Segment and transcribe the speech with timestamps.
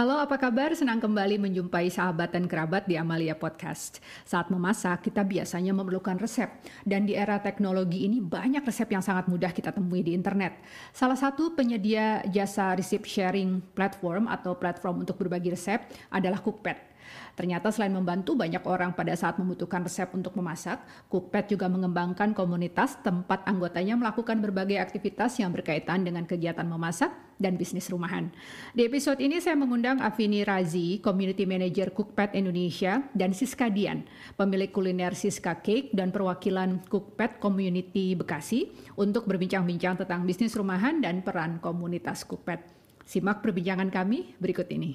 [0.00, 0.72] Halo, apa kabar?
[0.72, 4.00] Senang kembali menjumpai sahabat dan kerabat di Amalia Podcast.
[4.24, 6.48] Saat memasak, kita biasanya memerlukan resep.
[6.88, 10.56] Dan di era teknologi ini banyak resep yang sangat mudah kita temui di internet.
[10.96, 16.89] Salah satu penyedia jasa receipt sharing platform atau platform untuk berbagi resep adalah Cookpad.
[17.34, 23.00] Ternyata selain membantu banyak orang pada saat membutuhkan resep untuk memasak, Cookpad juga mengembangkan komunitas
[23.00, 28.28] tempat anggotanya melakukan berbagai aktivitas yang berkaitan dengan kegiatan memasak dan bisnis rumahan.
[28.76, 34.04] Di episode ini saya mengundang Afini Razi, Community Manager Cookpad Indonesia, dan Siska Dian,
[34.36, 38.68] pemilik kuliner Siska Cake dan perwakilan Cookpad Community Bekasi
[39.00, 42.60] untuk berbincang-bincang tentang bisnis rumahan dan peran komunitas Cookpad.
[43.08, 44.94] Simak perbincangan kami berikut ini.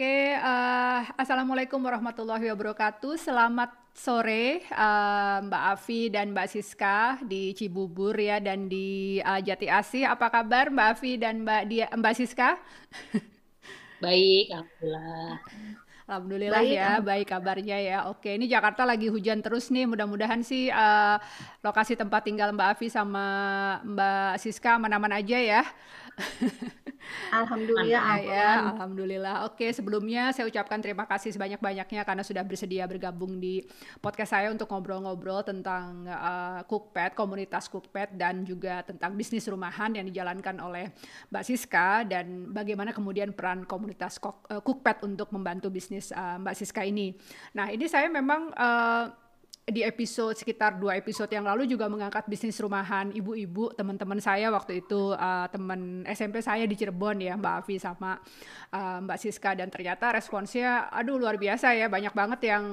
[0.00, 3.20] Oke, uh, assalamualaikum warahmatullahi wabarakatuh.
[3.20, 9.68] Selamat sore, uh, Mbak Afi dan Mbak Siska di Cibubur ya dan di uh, Jati
[9.68, 10.08] Asih.
[10.08, 12.56] Apa kabar Mbak Afi dan Mbak Dia, Mbak Siska?
[14.00, 15.36] Baik, alhamdulillah.
[16.08, 17.98] Alhamdulillah baik, ya, baik kabarnya ya.
[18.08, 19.84] Oke, ini Jakarta lagi hujan terus nih.
[19.84, 21.20] Mudah-mudahan sih uh,
[21.60, 23.20] lokasi tempat tinggal Mbak Afi sama
[23.84, 25.62] Mbak Siska aman-aman aja ya.
[27.40, 29.48] Alhamdulillah ya, alhamdulillah.
[29.48, 33.64] Oke, sebelumnya saya ucapkan terima kasih sebanyak-banyaknya karena sudah bersedia bergabung di
[33.98, 40.06] podcast saya untuk ngobrol-ngobrol tentang uh, Cookpad, komunitas Cookpad dan juga tentang bisnis rumahan yang
[40.06, 40.92] dijalankan oleh
[41.32, 47.16] Mbak Siska dan bagaimana kemudian peran komunitas Cookpad untuk membantu bisnis uh, Mbak Siska ini.
[47.56, 49.29] Nah, ini saya memang uh,
[49.70, 54.82] di episode sekitar dua episode yang lalu juga mengangkat bisnis rumahan ibu-ibu teman-teman saya waktu
[54.82, 58.18] itu uh, teman SMP saya di Cirebon ya Mbak Avi sama
[58.74, 59.54] uh, Mbak Siska.
[59.54, 62.64] Dan ternyata responsnya aduh luar biasa ya banyak banget yang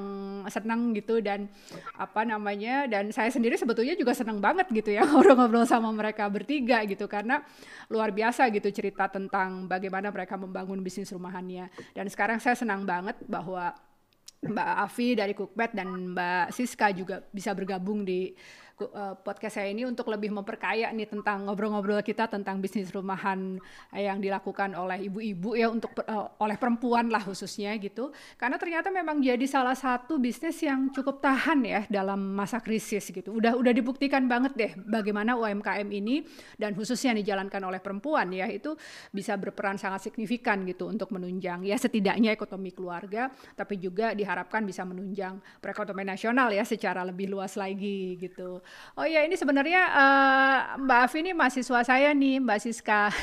[0.50, 1.47] senang gitu dan
[1.96, 6.84] apa namanya dan saya sendiri sebetulnya juga senang banget gitu ya ngobrol-ngobrol sama mereka bertiga
[6.84, 7.46] gitu karena
[7.88, 11.69] luar biasa gitu cerita tentang bagaimana mereka membangun bisnis rumahannya.
[11.94, 13.72] Dan sekarang saya senang banget bahwa
[14.38, 18.38] Mbak Afi dari Cookpad dan Mbak Siska juga bisa bergabung di
[19.26, 23.58] podcast saya ini untuk lebih memperkaya nih tentang ngobrol-ngobrol kita tentang bisnis rumahan
[23.90, 28.14] yang dilakukan oleh ibu-ibu ya untuk uh, oleh perempuan lah khususnya gitu.
[28.38, 33.34] Karena ternyata memang jadi salah satu bisnis yang cukup tahan ya dalam masa krisis gitu.
[33.34, 36.22] Udah udah dibuktikan banget deh bagaimana UMKM ini
[36.62, 38.78] dan khususnya dijalankan oleh perempuan ya itu
[39.09, 44.86] bisa berperan sangat signifikan gitu untuk menunjang ya setidaknya ekonomi keluarga tapi juga diharapkan bisa
[44.86, 48.62] menunjang perekonomian nasional ya secara lebih luas lagi gitu.
[48.97, 53.03] Oh iya ini sebenarnya uh, Mbak Afi ini mahasiswa saya nih Mbak Siska.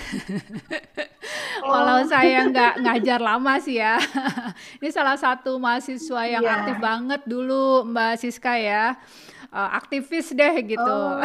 [1.64, 1.70] Oh.
[1.72, 3.96] Walau saya nggak ngajar lama sih ya.
[4.82, 6.60] ini salah satu mahasiswa yang yeah.
[6.60, 8.98] aktif banget dulu Mbak Siska ya.
[9.48, 10.84] Uh, aktivis deh gitu.
[10.84, 11.24] Oh.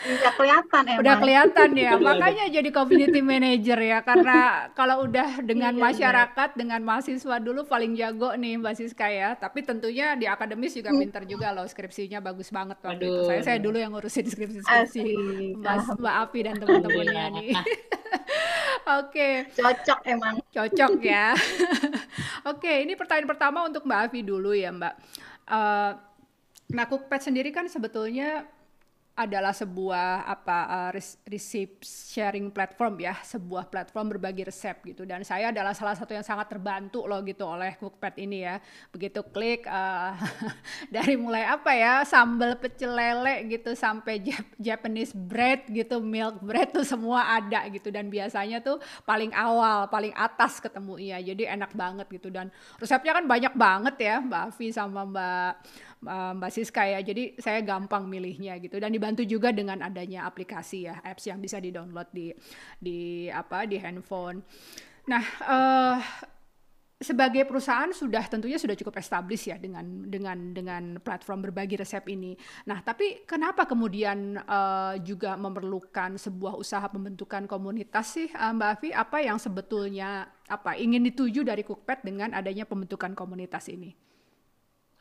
[0.00, 1.02] Udah kelihatan emang.
[1.04, 6.58] Udah kelihatan ya, makanya jadi community manager ya karena kalau udah dengan iya, masyarakat, iya.
[6.58, 9.36] dengan mahasiswa dulu paling jago nih Mbak Siska ya.
[9.36, 11.00] Tapi tentunya di akademis juga hmm.
[11.04, 13.12] pinter juga loh, skripsinya bagus banget waktu Aduh.
[13.12, 13.22] itu.
[13.28, 15.02] Saya saya dulu yang ngurusin skripsi-skripsi
[15.60, 17.50] Mbak, Mbak Api dan teman-temannya nih.
[18.98, 19.44] Oke.
[19.46, 19.60] Okay.
[19.60, 20.34] Cocok emang.
[20.50, 21.26] Cocok ya.
[22.50, 24.94] Oke, okay, ini pertanyaan pertama untuk Mbak Afi dulu ya Mbak.
[25.50, 25.92] Uh,
[26.72, 28.48] nah, Cookpad sendiri kan sebetulnya
[29.26, 30.90] adalah sebuah apa uh,
[31.28, 35.04] receipt sharing platform ya, sebuah platform berbagi resep gitu.
[35.04, 38.56] Dan saya adalah salah satu yang sangat terbantu loh gitu oleh Cookpad ini ya.
[38.88, 40.16] Begitu klik uh,
[40.94, 44.24] dari mulai apa ya, sambal pecel lele gitu sampai
[44.56, 50.16] Japanese bread gitu, milk bread tuh semua ada gitu dan biasanya tuh paling awal, paling
[50.16, 51.18] atas ketemu ya.
[51.20, 52.48] Jadi enak banget gitu dan
[52.80, 55.52] resepnya kan banyak banget ya, Mbak Avi sama Mbak
[56.04, 57.00] uh, Mbak Siska ya.
[57.04, 61.60] Jadi saya gampang milihnya gitu dan dibantu juga dengan adanya aplikasi ya, apps yang bisa
[61.60, 62.32] di-download di
[62.80, 64.44] di apa di handphone.
[65.08, 65.98] Nah, uh,
[67.00, 72.36] sebagai perusahaan sudah tentunya sudah cukup established ya dengan dengan dengan platform berbagi resep ini.
[72.68, 78.88] Nah, tapi kenapa kemudian uh, juga memerlukan sebuah usaha pembentukan komunitas sih, uh, Mbak Afi?
[78.92, 84.09] Apa yang sebetulnya apa ingin dituju dari Cookpad dengan adanya pembentukan komunitas ini?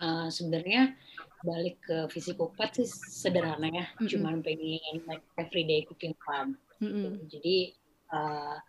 [0.01, 0.95] Uh, sebenarnya
[1.39, 4.07] balik ke visi Cookpad sih sederhana ya, mm -hmm.
[4.11, 6.59] cuman pengen like everyday cooking fun.
[6.83, 7.13] Mm -hmm.
[7.31, 7.57] Jadi
[8.11, 8.59] uh,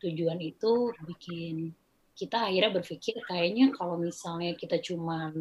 [0.00, 1.74] tujuan itu bikin
[2.20, 5.32] kita akhirnya berpikir kayaknya kalau misalnya kita cuma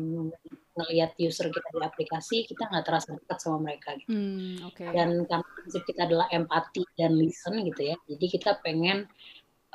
[0.79, 4.15] ngelihat user kita di aplikasi, kita nggak terasa dekat sama mereka gitu.
[4.15, 4.87] Mm, okay.
[4.95, 9.11] Dan karena prinsip kita adalah empati dan listen gitu ya, jadi kita pengen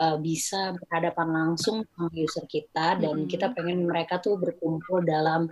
[0.00, 3.30] uh, bisa berhadapan langsung sama user kita dan mm -hmm.
[3.30, 5.50] kita pengen mereka tuh berkumpul dalam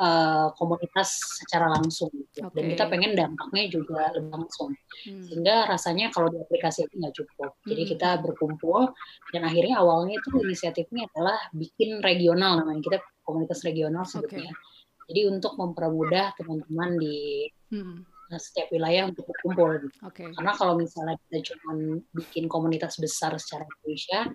[0.00, 2.46] uh, komunitas secara langsung gitu.
[2.46, 2.52] Okay.
[2.52, 4.70] dan kita pengen dampaknya juga lebih langsung
[5.08, 5.24] hmm.
[5.28, 7.90] sehingga rasanya kalau di aplikasi itu nggak cukup jadi hmm.
[7.96, 8.92] kita berkumpul
[9.32, 15.06] dan akhirnya awalnya itu inisiatifnya adalah bikin regional namanya kita komunitas regional sebetulnya okay.
[15.12, 19.86] jadi untuk mempermudah teman-teman di hmm setiap wilayah untuk berkumpul.
[20.10, 20.34] Okay.
[20.34, 24.34] Karena kalau misalnya kita cuma bikin komunitas besar secara Indonesia,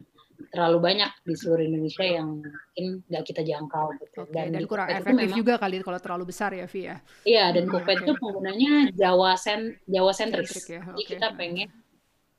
[0.50, 4.20] terlalu banyak di seluruh Indonesia yang mungkin nggak kita jangkau gitu.
[4.26, 6.98] Okay, dan, dan kurang efektif memang, juga kali kalau terlalu besar ya, Vi ya.
[7.28, 7.96] Iya, dan hmm, okay.
[8.02, 10.50] itu penggunanya Jawa sen Jawa sentris.
[10.66, 10.82] ya.
[10.82, 10.98] okay.
[10.98, 11.70] Jadi kita pengen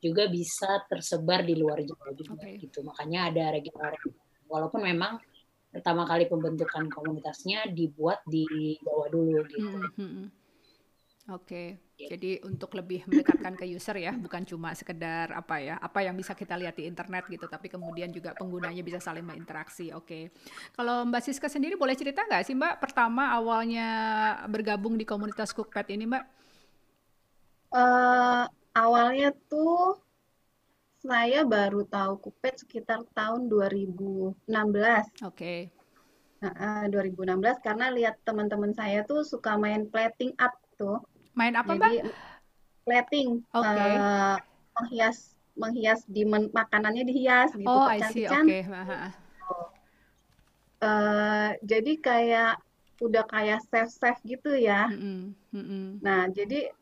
[0.03, 2.59] juga bisa tersebar di luar Jawa juga okay.
[2.59, 2.83] gitu.
[2.83, 3.95] Makanya ada regional
[4.51, 5.23] walaupun memang
[5.73, 9.63] pertama kali pembentukan komunitasnya dibuat di Jawa dulu gitu.
[9.63, 10.29] Hmm, hmm, hmm.
[11.31, 12.19] Oke, iya.
[12.19, 16.35] jadi untuk lebih mendekatkan ke user ya, bukan cuma sekedar apa ya, apa yang bisa
[16.35, 19.95] kita lihat di internet gitu, tapi kemudian juga penggunanya bisa saling berinteraksi.
[19.95, 20.35] Oke,
[20.75, 23.87] kalau Mbak Siska sendiri boleh cerita nggak sih Mbak, pertama awalnya
[24.51, 26.25] bergabung di komunitas Cookpad ini Mbak?
[27.71, 30.03] Uh, awalnya tuh
[31.07, 34.43] saya baru tahu Cookpad sekitar tahun 2016.
[35.23, 35.71] Oke.
[36.43, 40.99] Uh, 2016 karena lihat teman-teman saya tuh suka main plating art tuh.
[41.33, 41.93] Main apa, Mbak?
[42.85, 43.29] Plating.
[43.57, 43.65] Oke.
[43.65, 43.93] Okay.
[43.97, 44.37] Uh, eh,
[44.73, 45.19] menghias
[45.53, 48.63] menghias di men makanannya dihias gitu oh, cantik Okay.
[50.83, 52.53] Uh, jadi kayak
[52.99, 54.91] udah kayak safe safe gitu ya.
[54.91, 55.21] Mm -hmm.
[55.55, 55.85] Mm -hmm.
[56.03, 56.75] Nah, jadi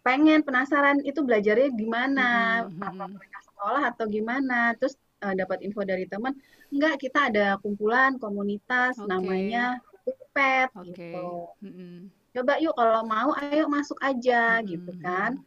[0.00, 2.88] pengen penasaran itu belajarnya gimana, mm -hmm.
[2.88, 4.72] apa mereka sekolah atau gimana.
[4.80, 6.32] Terus uh, dapat info dari teman,
[6.72, 9.04] enggak kita ada kumpulan komunitas okay.
[9.04, 9.84] namanya
[10.32, 10.88] Pet okay.
[10.96, 11.52] gitu.
[11.60, 14.66] Mm -hmm coba yuk kalau mau ayo masuk aja hmm.
[14.68, 15.40] gitu kan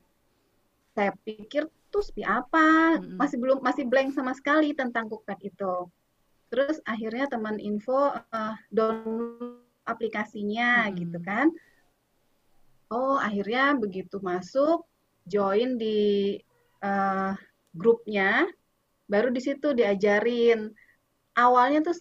[0.97, 3.21] saya pikir tuh seperti apa hmm.
[3.21, 5.86] masih belum masih blank sama sekali tentang Cookpad itu
[6.50, 10.97] terus akhirnya teman info uh, download aplikasinya hmm.
[10.97, 11.53] gitu kan
[12.89, 14.81] oh akhirnya begitu masuk
[15.30, 16.41] join di
[16.81, 17.38] uh,
[17.77, 18.50] grupnya
[19.06, 20.74] baru di situ diajarin
[21.39, 21.95] awalnya tuh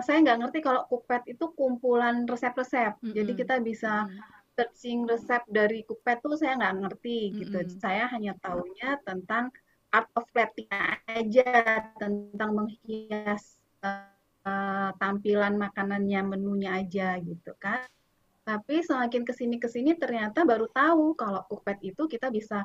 [0.00, 2.96] saya nggak ngerti kalau Cookpad itu kumpulan resep-resep.
[2.98, 3.14] Mm -hmm.
[3.14, 4.08] Jadi kita bisa
[4.56, 7.38] searching resep dari Cookpad tuh saya nggak ngerti mm -hmm.
[7.44, 7.58] gitu.
[7.76, 9.52] Saya hanya taunya tentang
[9.92, 10.68] art of plating
[11.08, 17.84] aja, tentang menghias uh, tampilan makanannya, menunya aja gitu kan.
[18.48, 22.64] Tapi semakin ke sini ke sini ternyata baru tahu kalau Cookpad itu kita bisa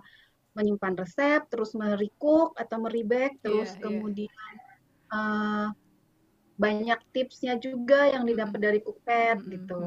[0.53, 3.83] menyimpan resep, terus merecook atau meribek, terus yeah, iya.
[3.83, 4.72] kemudian yeah
[5.13, 5.68] uh,
[6.57, 9.54] banyak tipsnya juga yang didapat dari Cookpad mm -hmm.
[9.54, 9.86] gitu.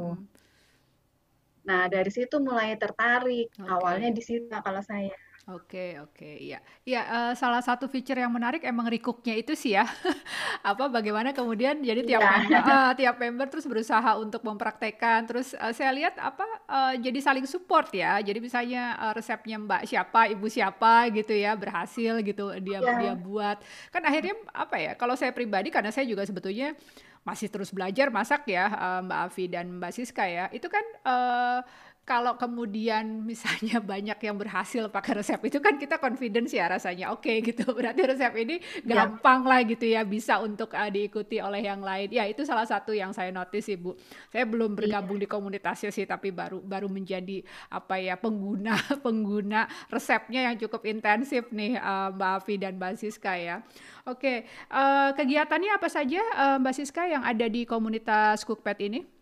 [1.67, 3.51] Nah dari situ mulai tertarik.
[3.51, 3.67] Okay.
[3.67, 5.11] Awalnya di situ kalau saya.
[5.47, 6.59] Oke, oke, iya.
[6.83, 9.87] Iya, uh, salah satu feature yang menarik emang recooknya itu sih ya.
[10.75, 12.35] Apa bagaimana kemudian jadi tiap yeah.
[12.43, 15.23] member uh, tiap member terus berusaha untuk mempraktekkan.
[15.31, 18.19] Terus uh, saya lihat apa uh, jadi saling support ya.
[18.27, 22.99] Jadi misalnya uh, resepnya Mbak siapa, Ibu siapa gitu ya, berhasil gitu dia yeah.
[22.99, 23.63] dia buat.
[23.95, 24.93] Kan akhirnya apa ya?
[24.99, 26.75] Kalau saya pribadi karena saya juga sebetulnya
[27.23, 30.51] masih terus belajar masak ya, uh, Mbak Avi dan Mbak Siska ya.
[30.51, 31.63] Itu kan uh,
[32.07, 37.27] kalau kemudian misalnya banyak yang berhasil pakai resep itu kan kita confidence ya rasanya oke
[37.27, 39.03] okay, gitu berarti resep ini ya.
[39.03, 39.49] gampang ya.
[39.51, 43.11] lah gitu ya bisa untuk uh, diikuti oleh yang lain ya itu salah satu yang
[43.11, 43.99] saya notice ibu
[44.31, 44.77] saya belum iya.
[44.79, 45.27] bergabung ya.
[45.27, 47.43] di komunitasnya sih tapi baru baru menjadi
[47.75, 53.35] apa ya pengguna pengguna resepnya yang cukup intensif nih uh, Mbak Afi dan Mbak Siska
[53.35, 53.67] ya
[54.07, 54.37] oke okay.
[54.71, 59.16] uh, kegiatannya apa saja uh, Mbak Siska yang ada di komunitas Cookpad ini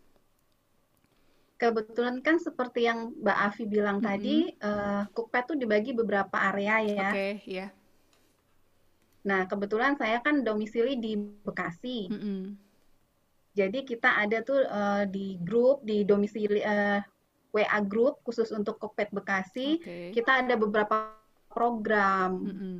[1.55, 4.11] kebetulan kan seperti yang Mbak Afi bilang mm -hmm.
[4.11, 7.09] tadi, uh, Cookpad tuh dibagi beberapa area ya.
[7.09, 7.57] Oke, okay, iya.
[7.59, 7.69] Yeah.
[9.25, 12.11] Nah, kebetulan saya kan domisili di Bekasi.
[12.11, 12.41] Mm -hmm.
[13.55, 16.99] Jadi kita ada tuh uh, di grup, di domisili uh,
[17.55, 19.79] WA grup khusus untuk Cookpad Bekasi.
[19.79, 20.11] Okay.
[20.11, 21.15] Kita ada beberapa
[21.47, 22.43] program.
[22.43, 22.77] Mm -hmm.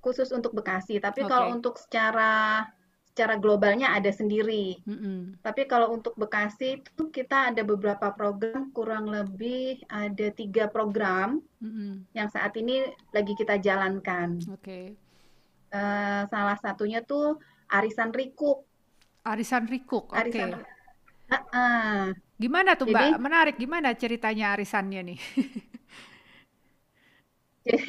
[0.00, 1.28] Khusus untuk Bekasi, tapi okay.
[1.28, 2.64] kalau untuk secara
[3.10, 4.78] secara globalnya ada sendiri.
[4.86, 5.18] Mm -hmm.
[5.42, 11.70] Tapi kalau untuk Bekasi itu kita ada beberapa program, kurang lebih ada tiga program mm
[11.70, 11.92] -hmm.
[12.14, 14.38] yang saat ini lagi kita jalankan.
[14.54, 14.62] Oke.
[14.62, 14.84] Okay.
[15.70, 17.38] Uh, eh, salah satunya tuh
[17.70, 18.62] arisan rikuk.
[19.26, 20.30] Arisan rikuk, oke.
[20.30, 20.54] Okay.
[21.30, 22.00] Uh, uh.
[22.40, 23.20] Gimana tuh Mbak?
[23.20, 23.56] Menarik.
[23.60, 25.20] Gimana ceritanya arisannya nih?
[27.68, 27.86] jadi,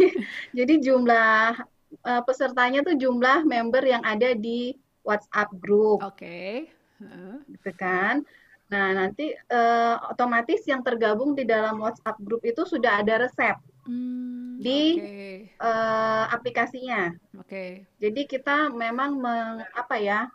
[0.52, 1.56] jadi jumlah
[2.04, 6.02] uh, pesertanya tuh jumlah member yang ada di WhatsApp group.
[6.02, 6.18] Oke.
[6.18, 6.54] Okay.
[7.02, 7.42] Uh.
[7.50, 8.26] Gitu kan.
[8.72, 13.60] Nah, nanti uh, otomatis yang tergabung di dalam WhatsApp group itu sudah ada resep.
[13.82, 15.36] hmm, di okay.
[15.58, 17.12] uh, eh, aplikasinya.
[17.42, 17.50] Oke.
[17.50, 17.70] Okay.
[17.98, 20.30] Jadi kita memang meng, apa ya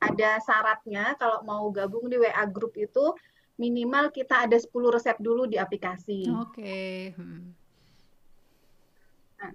[0.00, 3.12] ada syaratnya kalau mau gabung di WA group itu
[3.56, 6.28] minimal kita ada 10 resep dulu di aplikasi.
[6.28, 6.56] Oke.
[6.56, 6.96] Okay.
[7.16, 7.52] Hmm.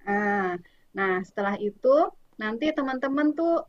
[0.06, 0.54] Nah,
[0.94, 3.66] nah, setelah itu nanti teman-teman tuh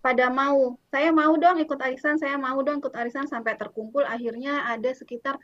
[0.00, 4.64] pada mau, saya mau dong ikut arisan, saya mau dong ikut arisan sampai terkumpul akhirnya
[4.68, 5.36] ada sekitar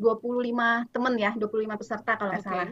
[0.00, 2.48] 25 teman ya, 25 peserta kalau nggak okay.
[2.48, 2.68] salah.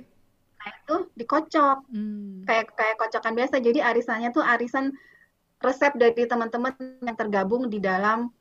[0.57, 1.78] Nah, itu dikocok.
[1.93, 2.43] Hmm.
[2.49, 3.55] Kayak kayak kocokan biasa.
[3.61, 4.90] Jadi arisannya tuh arisan
[5.61, 6.73] resep dari teman-teman
[7.05, 8.33] yang tergabung di dalam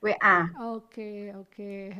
[0.00, 0.48] WA.
[0.72, 1.92] Oke, oke.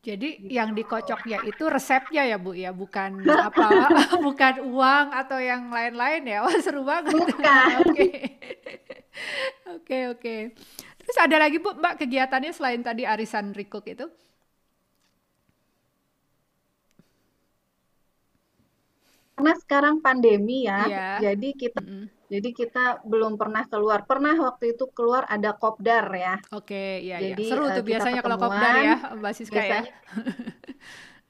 [0.00, 0.54] Jadi gitu.
[0.54, 3.68] yang dikocoknya itu resepnya ya Bu ya, bukan apa,
[4.26, 6.40] bukan uang atau yang lain-lain ya.
[6.46, 7.12] Wah seru banget.
[7.12, 7.76] Bukan.
[7.84, 8.08] Oke,
[9.76, 10.36] oke, oke.
[11.02, 14.06] Terus ada lagi Bu Mbak kegiatannya selain tadi arisan Rikuk itu?
[19.36, 21.16] Karena sekarang pandemi ya, yeah.
[21.20, 24.02] jadi kita mm -hmm jadi kita belum pernah keluar.
[24.02, 26.34] Pernah waktu itu keluar ada kopdar ya.
[26.50, 27.34] Oke, iya, iya.
[27.34, 27.50] Jadi, ya.
[27.54, 29.82] Seru tuh uh, biasanya kalau kopdar ya, Mbak Siska ya.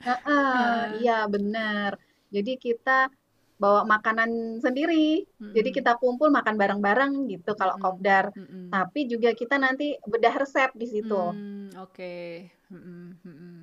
[0.00, 2.00] uh, uh, iya benar.
[2.32, 3.12] Jadi kita
[3.56, 5.24] bawa makanan sendiri.
[5.24, 5.52] Mm-hmm.
[5.56, 7.84] Jadi kita kumpul makan bareng-bareng gitu kalau mm-hmm.
[7.84, 8.24] kopdar.
[8.36, 8.64] Mm-hmm.
[8.72, 11.22] Tapi juga kita nanti bedah resep di situ.
[11.32, 11.92] Mm, Oke.
[11.92, 12.30] Okay.
[12.72, 13.54] Mm-hmm.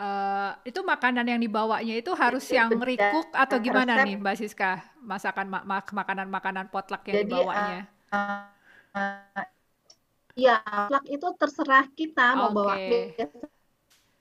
[0.00, 4.06] Uh, itu makanan yang dibawanya itu harus yang rikuk atau gimana resep.
[4.08, 4.72] nih Mbak Siska?
[5.04, 7.84] Masakan mak makanan-makanan potluck yang Jadi, dibawanya?
[8.08, 8.48] Uh,
[8.96, 9.44] uh,
[10.32, 12.80] ya, potluck itu terserah kita mau bawa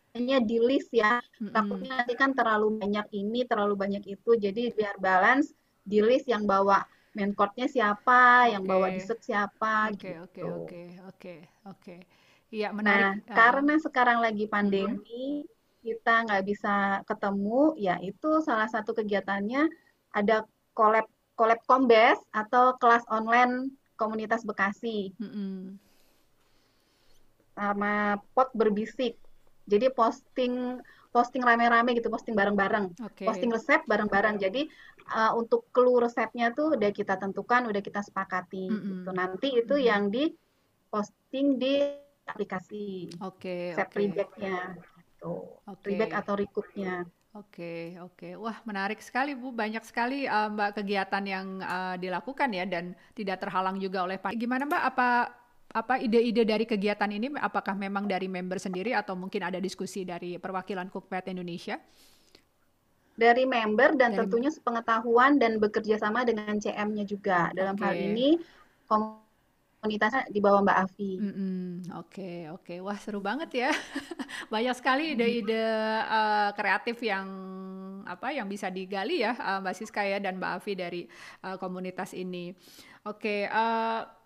[0.10, 1.22] biasanya di list ya.
[1.22, 1.54] Mm-hmm.
[1.54, 4.32] Takutnya nanti kan terlalu banyak ini, terlalu banyak itu.
[4.34, 5.54] Jadi biar balance
[5.86, 6.82] di list yang bawa
[7.14, 8.54] main course-nya siapa, okay.
[8.58, 10.26] yang bawa dessert siapa Oke, gitu.
[10.26, 11.36] oke, oke, oke,
[11.70, 11.96] oke.
[12.50, 13.02] Iya, menarik.
[13.02, 18.92] Nah, uh, karena sekarang lagi pandemi, mm-hmm kita nggak bisa ketemu, ya itu salah satu
[18.92, 19.72] kegiatannya
[20.12, 20.44] ada
[20.76, 21.08] collab
[21.40, 25.16] collab kombes atau kelas online komunitas Bekasi.
[25.16, 25.56] Mm -hmm.
[27.56, 29.16] Sama pot berbisik.
[29.70, 33.26] Jadi posting posting rame-rame gitu, posting bareng-bareng, okay.
[33.26, 34.38] posting resep bareng-bareng.
[34.38, 34.70] Jadi
[35.10, 38.70] uh, untuk clue resepnya tuh udah kita tentukan, udah kita sepakati.
[38.70, 38.90] Mm -hmm.
[38.90, 39.10] gitu.
[39.14, 39.90] Nanti itu mm -hmm.
[39.90, 40.24] yang di
[40.90, 41.82] posting di
[42.30, 43.10] aplikasi.
[43.26, 43.74] Oke.
[43.74, 44.26] Okay, okay.
[44.38, 45.34] nya gitu.
[45.66, 45.98] Okay.
[45.98, 47.06] Rebate atau recoupnya.
[47.38, 48.18] Oke, okay, oke.
[48.18, 48.34] Okay.
[48.42, 49.54] Wah, menarik sekali Bu.
[49.54, 54.34] Banyak sekali uh, Mbak kegiatan yang uh, dilakukan ya dan tidak terhalang juga oleh Pak.
[54.34, 54.84] Gimana Mbak?
[54.94, 55.10] Apa
[55.70, 57.30] apa ide-ide dari kegiatan ini?
[57.38, 61.78] Apakah memang dari member sendiri atau mungkin ada diskusi dari perwakilan Cookpad Indonesia?
[63.14, 67.54] Dari member dan dari tentunya sepengetahuan dan bekerja sama dengan CM-nya juga.
[67.54, 67.86] Dalam okay.
[67.86, 68.28] hal ini
[68.90, 71.12] komunitasnya di bawah Mbak Afi.
[71.14, 71.62] Oke mm -mm.
[71.62, 72.78] oke, okay, okay.
[72.82, 73.70] wah seru banget ya.
[74.54, 75.62] Banyak sekali ide-ide
[76.10, 77.28] uh, kreatif yang
[78.10, 81.06] apa yang bisa digali ya uh, Mbak Siska ya dan Mbak Afi dari
[81.46, 82.58] uh, komunitas ini.
[83.06, 83.46] Oke.
[83.46, 84.18] Okay, uh,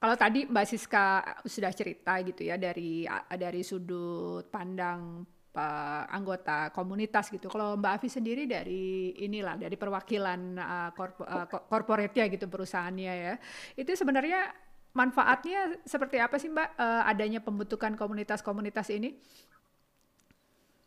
[0.00, 1.06] kalau tadi Mbak Siska
[1.44, 3.04] sudah cerita gitu ya dari
[3.36, 5.20] dari sudut pandang
[5.52, 7.52] uh, anggota komunitas gitu.
[7.52, 13.12] Kalau Mbak Afi sendiri dari inilah dari perwakilan uh, korpo, uh, corporate ya gitu perusahaannya
[13.12, 13.34] ya.
[13.76, 14.48] Itu sebenarnya
[14.96, 19.20] manfaatnya seperti apa sih Mbak uh, adanya pembentukan komunitas-komunitas ini?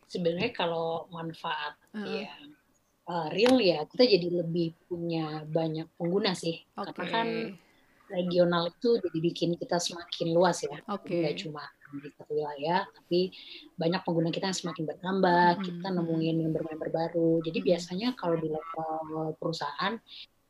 [0.09, 2.01] Sebenarnya kalau manfaat uh.
[2.01, 2.33] ya
[3.09, 6.65] uh, real ya kita jadi lebih punya banyak pengguna sih.
[6.73, 6.93] Okay.
[6.97, 7.27] Karena kan
[8.11, 10.79] regional itu jadi bikin kita semakin luas ya.
[10.85, 11.23] Okay.
[11.23, 13.29] Tidak cuma di satu wilayah, tapi
[13.77, 15.63] banyak pengguna kita yang semakin bertambah, hmm.
[15.63, 17.31] kita nemuin member-member baru.
[17.45, 17.67] Jadi hmm.
[17.69, 19.93] biasanya kalau di level perusahaan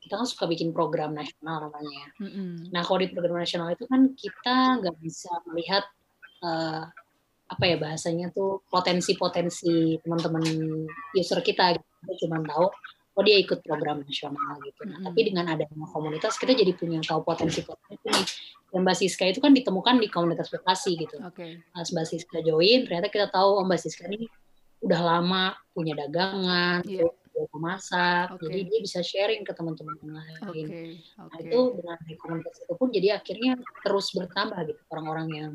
[0.04, 2.04] kita kan suka bikin program nasional namanya.
[2.20, 2.68] Hmm.
[2.72, 5.84] Nah kalau di program nasional itu kan kita nggak bisa melihat
[6.44, 6.92] uh,
[7.48, 10.44] apa ya bahasanya tuh potensi-potensi teman-teman
[11.16, 11.80] user kita.
[11.80, 12.68] Kita cuma tahu
[13.13, 14.82] oh dia ikut program nasional gitu.
[14.86, 15.05] Nah, mm-hmm.
[15.05, 18.27] tapi dengan adanya komunitas kita jadi punya tahu potensi-potensi nih.
[18.74, 21.22] Dan Mbak Siska itu kan ditemukan di komunitas Bekasi gitu.
[21.29, 21.62] Okay.
[21.70, 24.25] Pas Mbak Siska join, ternyata kita tahu oh Mbak Siska ini
[24.82, 27.05] udah lama punya dagangan, yeah.
[27.05, 28.50] dia memasak, okay.
[28.50, 30.38] jadi dia bisa sharing ke teman-teman yang lain.
[30.50, 30.65] Okay.
[30.65, 30.89] Okay.
[31.22, 33.51] Nah itu dengan komunitas itu pun jadi akhirnya
[33.86, 35.51] terus bertambah gitu orang-orang yang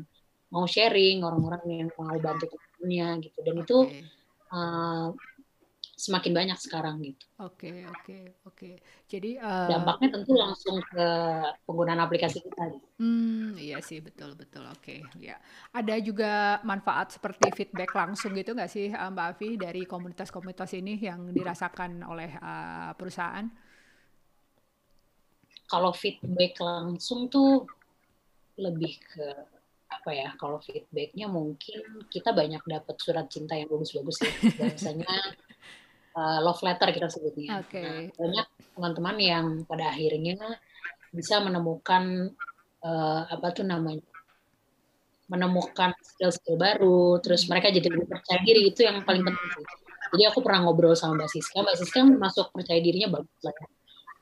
[0.49, 3.39] mau sharing, orang-orang yang mau bantu temannya gitu.
[3.45, 3.77] Dan itu
[4.49, 5.11] uh,
[5.99, 7.27] semakin banyak sekarang gitu.
[7.43, 8.69] Oke, oke, oke.
[9.03, 11.07] Jadi uh, dampaknya tentu langsung ke
[11.67, 12.71] penggunaan aplikasi kita.
[12.71, 12.87] Gitu.
[13.03, 14.63] Hmm, iya sih betul betul.
[14.71, 15.35] Oke, ya.
[15.75, 20.95] Ada juga manfaat seperti feedback langsung gitu nggak sih uh, Mbak Afi dari komunitas-komunitas ini
[21.03, 23.43] yang dirasakan oleh uh, perusahaan?
[25.67, 27.67] Kalau feedback langsung tuh
[28.55, 29.27] lebih ke
[29.89, 31.81] apa ya kalau feedbacknya mungkin
[32.13, 35.11] kita banyak dapat surat cinta yang bagus-bagus ya biasanya
[36.15, 37.61] uh, love letter kita sebutnya.
[37.65, 37.83] Okay.
[37.83, 38.47] Nah, banyak
[38.77, 40.37] teman-teman yang pada akhirnya
[41.09, 42.33] bisa menemukan
[42.85, 44.05] uh, apa tuh namanya
[45.29, 49.65] menemukan skill-skill baru, terus mereka jadi lebih percaya diri itu yang paling penting sih.
[50.09, 53.53] Jadi aku pernah ngobrol sama Mbak Siska, Mbak Siska masuk percaya dirinya bagus lah.
[53.53, 53.67] Ya.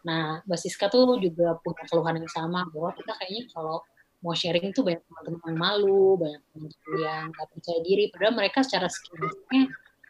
[0.04, 3.80] Nah, Mbak Siska tuh juga punya keluhan yang sama bahwa kita kayaknya kalau
[4.20, 8.92] mau sharing itu banyak teman-teman malu, banyak teman-teman yang nggak percaya diri, padahal mereka secara
[8.92, 9.64] skillnya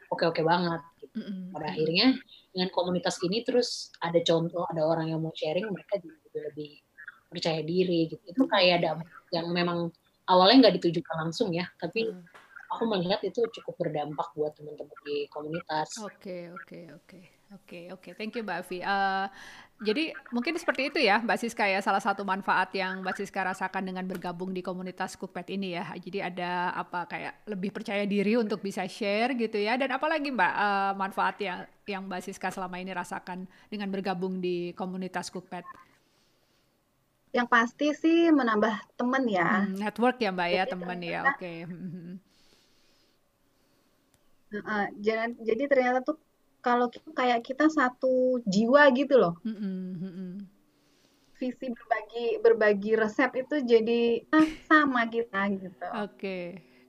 [0.09, 0.81] oke-oke banget.
[1.21, 1.51] Gitu.
[1.53, 2.07] Pada akhirnya
[2.53, 6.81] dengan komunitas ini terus ada contoh, ada orang yang mau sharing, mereka juga lebih
[7.27, 8.23] percaya diri gitu.
[8.23, 9.01] Itu kayak ada
[9.33, 9.91] yang memang
[10.29, 12.23] awalnya nggak ditujukan langsung ya, tapi hmm.
[12.71, 15.91] aku melihat itu cukup berdampak buat teman-teman di komunitas.
[16.03, 17.05] Oke, okay, oke, okay, oke.
[17.07, 17.23] Okay.
[17.47, 18.03] Oke, okay, oke.
[18.03, 18.13] Okay.
[18.19, 18.83] Thank you, Mbak Avi.
[18.83, 19.31] Uh,
[19.77, 23.85] jadi mungkin seperti itu ya, Mbak Siska ya, salah satu manfaat yang Mbak Siska rasakan
[23.85, 25.85] dengan bergabung di komunitas Cookpad ini ya.
[25.93, 29.77] Jadi ada apa kayak lebih percaya diri untuk bisa share gitu ya.
[29.77, 34.73] Dan apalagi Mbak uh, manfaat yang yang Mbak Siska selama ini rasakan dengan bergabung di
[34.73, 35.61] komunitas Cookpad?
[37.37, 39.61] Yang pasti sih menambah teman ya.
[39.61, 41.21] Hmm, network ya Mbak ya, teman ya.
[41.21, 41.37] Oke.
[41.37, 41.57] Okay.
[44.57, 46.17] Uh, jadi, jadi ternyata tuh
[46.67, 49.39] kalau kayak kita satu jiwa gitu loh.
[51.39, 55.87] Visi berbagi berbagi resep itu jadi ah, sama kita gitu.
[55.95, 56.11] Oke.
[56.11, 56.45] Okay.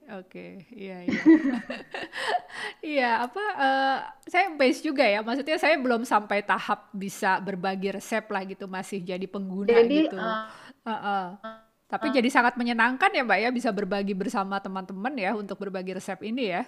[0.09, 1.21] Oke, okay, iya iya.
[2.97, 5.21] iya, apa uh, saya base juga ya.
[5.21, 10.17] Maksudnya saya belum sampai tahap bisa berbagi resep lah gitu, masih jadi pengguna jadi, gitu.
[10.17, 10.49] Uh,
[10.81, 11.27] uh, uh.
[11.85, 15.93] Tapi uh, jadi sangat menyenangkan ya, Mbak ya bisa berbagi bersama teman-teman ya untuk berbagi
[15.93, 16.65] resep ini ya.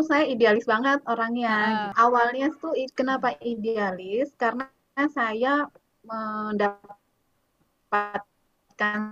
[0.00, 1.92] Tuh saya idealis banget orangnya.
[1.92, 2.08] Uh.
[2.08, 4.32] Awalnya tuh kenapa idealis?
[4.40, 4.72] Karena
[5.12, 5.68] saya
[6.00, 6.80] mendapatkan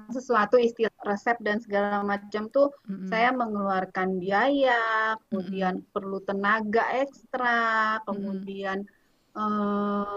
[0.09, 3.13] sesuatu istilah resep dan segala macam tuh mm-hmm.
[3.13, 5.93] saya mengeluarkan biaya, kemudian mm-hmm.
[5.93, 10.17] perlu tenaga ekstra, kemudian mm-hmm.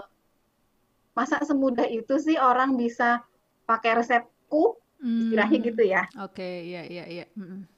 [1.12, 3.20] masa semudah itu sih orang bisa
[3.68, 5.20] pakai resepku, mm-hmm.
[5.20, 6.08] istilahnya gitu ya.
[6.24, 7.28] Oke, okay, iya iya iya.
[7.36, 7.71] Mm-hmm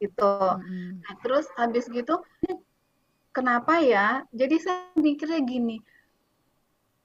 [0.00, 0.34] gitu.
[0.38, 1.00] Hmm.
[1.00, 2.20] Nah, terus habis gitu
[3.32, 4.24] kenapa ya?
[4.32, 5.76] Jadi saya mikirnya gini.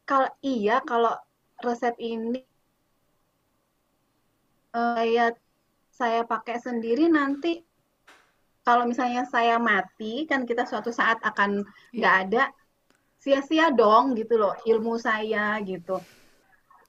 [0.08, 1.16] Kalau iya kalau
[1.62, 2.42] resep ini
[4.76, 5.32] uh,
[5.92, 7.62] saya pakai sendiri nanti
[8.62, 11.98] kalau misalnya saya mati kan kita suatu saat akan iya.
[11.98, 12.24] nggak yeah.
[12.28, 12.44] ada
[13.22, 16.02] sia-sia dong gitu loh ilmu saya gitu.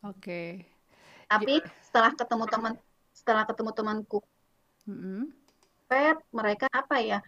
[0.02, 0.18] Oke.
[0.18, 0.48] Okay.
[1.28, 1.82] Tapi yeah.
[1.84, 2.72] setelah ketemu teman
[3.12, 4.18] setelah ketemu temanku
[4.88, 5.41] mm -hmm
[5.92, 7.20] pet mereka apa ya?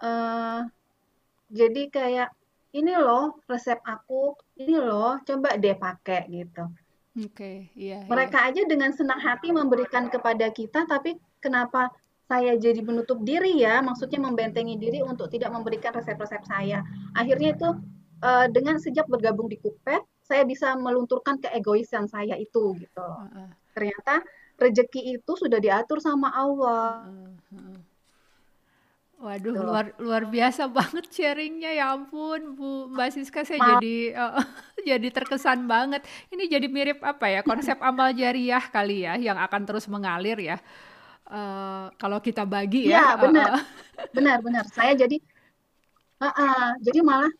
[0.00, 0.64] Uh,
[1.52, 2.32] jadi kayak
[2.72, 6.64] ini loh resep aku ini loh coba deh pakai gitu.
[7.18, 8.08] Oke okay, iya, iya.
[8.08, 8.48] Mereka iya.
[8.48, 11.92] aja dengan senang hati memberikan kepada kita tapi kenapa
[12.24, 13.84] saya jadi menutup diri ya?
[13.84, 16.80] Maksudnya membentengi diri untuk tidak memberikan resep-resep saya.
[17.12, 17.68] Akhirnya itu
[18.24, 23.08] uh, dengan sejak bergabung di Cookpad saya bisa melunturkan keegoisan saya itu gitu.
[23.72, 24.20] Ternyata
[24.60, 27.08] rezeki itu sudah diatur sama Allah.
[29.18, 29.66] Waduh, Tuh.
[29.66, 34.38] luar luar biasa banget sharingnya ya ampun Bu Mbak Siska saya Ma jadi uh,
[34.94, 36.06] jadi terkesan banget.
[36.30, 40.62] Ini jadi mirip apa ya konsep amal jariah kali ya yang akan terus mengalir ya.
[41.28, 43.18] Uh, kalau kita bagi ya.
[43.18, 43.64] ya benar, uh,
[44.16, 44.64] benar benar.
[44.70, 45.18] Saya jadi
[46.22, 47.32] uh, uh, jadi malah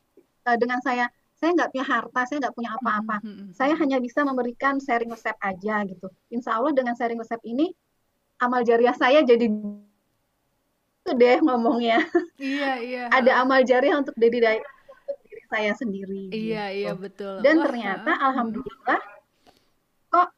[0.50, 1.06] uh, dengan saya
[1.38, 3.22] saya nggak punya harta, saya nggak punya apa-apa.
[3.22, 3.52] Hmm, hmm, hmm.
[3.54, 6.10] Saya hanya bisa memberikan sharing resep aja gitu.
[6.34, 7.70] Insya Allah dengan sharing resep ini
[8.42, 9.46] amal jariah saya jadi
[11.14, 12.02] deh ngomongnya.
[12.36, 13.02] Iya, iya.
[13.16, 16.32] Ada amal jariah untuk diri, diri saya sendiri.
[16.32, 16.78] Iya, gitu.
[16.82, 17.34] iya betul.
[17.40, 19.00] Dan Wah, ternyata alhamdulillah
[20.08, 20.28] kok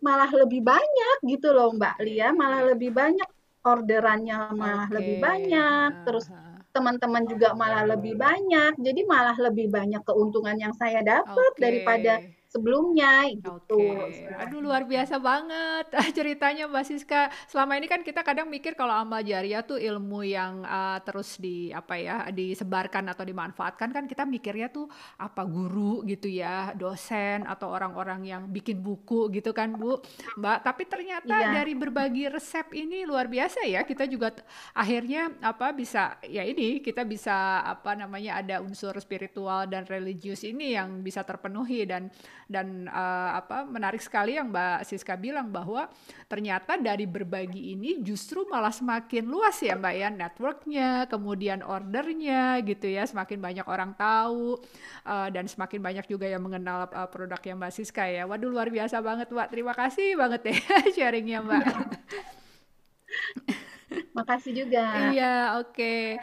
[0.00, 3.28] malah lebih banyak gitu loh Mbak Lia, malah lebih banyak
[3.66, 4.94] orderannya malah okay.
[4.94, 6.30] lebih banyak, terus
[6.70, 8.78] teman-teman juga malah lebih banyak.
[8.78, 11.60] Jadi malah lebih banyak keuntungan yang saya dapat okay.
[11.60, 13.58] daripada sebelumnya gitu.
[13.68, 14.30] Okay.
[14.46, 17.22] Aduh luar biasa banget ceritanya Mbak Siska.
[17.50, 21.70] Selama ini kan kita kadang mikir kalau amal jariah tuh ilmu yang uh, terus di
[21.74, 24.86] apa ya disebarkan atau dimanfaatkan kan kita mikirnya tuh
[25.18, 29.98] apa guru gitu ya, dosen atau orang-orang yang bikin buku gitu kan Bu.
[30.38, 31.62] Mbak, tapi ternyata iya.
[31.62, 33.82] dari berbagi resep ini luar biasa ya.
[33.82, 34.32] Kita juga
[34.72, 40.78] akhirnya apa bisa ya ini kita bisa apa namanya ada unsur spiritual dan religius ini
[40.78, 42.08] yang bisa terpenuhi dan
[42.46, 45.90] dan uh, apa menarik sekali yang Mbak Siska bilang bahwa
[46.30, 52.86] ternyata dari berbagi ini justru malah semakin luas ya Mbak ya networknya, kemudian ordernya gitu
[52.86, 54.62] ya, semakin banyak orang tahu
[55.02, 58.22] uh, dan semakin banyak juga yang mengenal uh, produk yang Mbak Siska ya.
[58.30, 60.54] Waduh luar biasa banget Mbak, terima kasih banget ya
[60.96, 61.66] sharingnya Mbak.
[64.16, 65.12] Makasih juga.
[65.12, 65.76] Iya, oke.
[65.76, 66.16] Okay.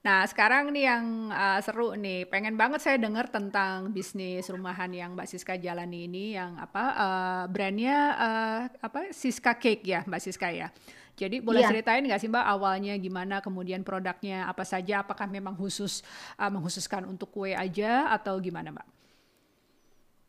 [0.00, 5.12] Nah, sekarang nih yang uh, seru nih, pengen banget saya dengar tentang bisnis rumahan yang
[5.12, 10.48] Mbak Siska jalani ini, yang apa uh, brandnya uh, apa Siska Cake ya, Mbak Siska
[10.48, 10.72] ya.
[11.20, 11.68] Jadi boleh yeah.
[11.68, 16.00] ceritain nggak sih Mbak awalnya gimana, kemudian produknya apa saja, apakah memang khusus
[16.40, 18.88] uh, mengkhususkan untuk kue aja atau gimana Mbak?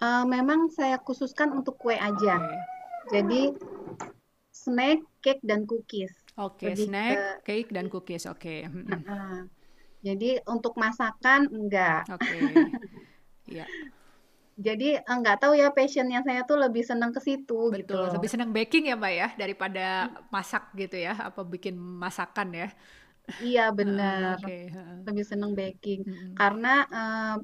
[0.04, 2.44] Uh, memang saya khususkan untuk kue aja.
[3.08, 3.24] Okay.
[3.24, 3.42] Jadi
[4.52, 6.12] snack, cake dan cookies.
[6.36, 7.64] Oke, okay, snack, ke...
[7.64, 8.28] cake dan cookies.
[8.28, 8.68] Oke.
[8.68, 8.68] Okay.
[8.68, 9.61] Uh -uh.
[10.02, 12.10] Jadi untuk masakan enggak.
[12.10, 12.26] Oke.
[12.26, 12.42] Okay.
[13.52, 13.68] Iya.
[14.56, 18.16] Jadi enggak eh, tahu ya passionnya saya tuh lebih senang ke situ Betul, gitu.
[18.16, 19.86] lebih senang baking ya Mbak ya daripada
[20.32, 22.70] masak gitu ya, apa bikin masakan ya.
[23.44, 24.40] Iya benar.
[24.40, 24.64] Uh, okay.
[25.04, 26.34] Lebih senang baking mm -hmm.
[26.38, 27.36] karena uh,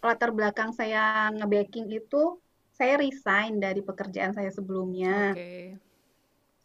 [0.00, 2.40] latar belakang saya ngebaking itu
[2.72, 5.36] saya resign dari pekerjaan saya sebelumnya.
[5.36, 5.76] Okay.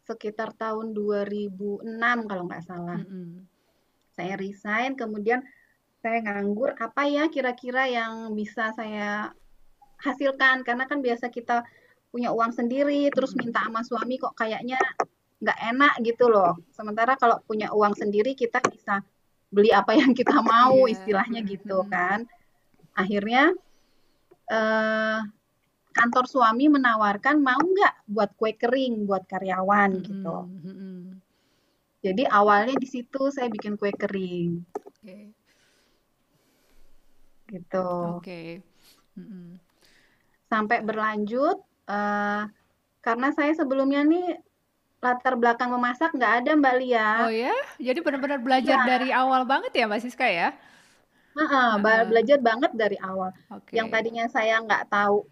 [0.06, 1.84] Sekitar tahun 2006
[2.24, 3.04] kalau nggak salah.
[3.04, 3.55] Mm -hmm
[4.16, 5.44] saya resign, kemudian
[6.00, 9.36] saya nganggur, apa ya kira-kira yang bisa saya
[10.00, 10.64] hasilkan?
[10.64, 11.62] Karena kan biasa kita
[12.08, 14.80] punya uang sendiri, terus minta sama suami kok kayaknya
[15.36, 16.56] nggak enak gitu loh.
[16.72, 19.04] Sementara kalau punya uang sendiri kita bisa
[19.52, 20.96] beli apa yang kita mau, yeah.
[20.96, 22.24] istilahnya gitu kan.
[22.96, 23.52] Akhirnya
[24.48, 25.20] eh,
[25.92, 30.36] kantor suami menawarkan mau nggak buat kue kering buat karyawan gitu.
[30.48, 31.05] Mm -hmm.
[32.06, 34.62] Jadi awalnya di situ saya bikin kue kering.
[34.78, 35.02] Oke.
[35.02, 35.22] Okay.
[37.50, 37.88] Gitu.
[38.14, 38.22] Oke.
[38.22, 38.46] Okay.
[39.18, 39.46] Mm -hmm.
[40.46, 41.58] Sampai berlanjut
[41.90, 42.46] uh,
[43.02, 44.38] karena saya sebelumnya nih
[45.02, 47.10] latar belakang memasak nggak ada Mbak Lia.
[47.26, 47.54] Oh ya?
[47.82, 48.86] Jadi benar-benar belajar ya.
[48.86, 50.54] dari awal banget ya Mbak Siska ya?
[51.36, 53.34] Uh belajar banget dari awal.
[53.50, 53.82] Okay.
[53.82, 55.26] Yang tadinya saya nggak tahu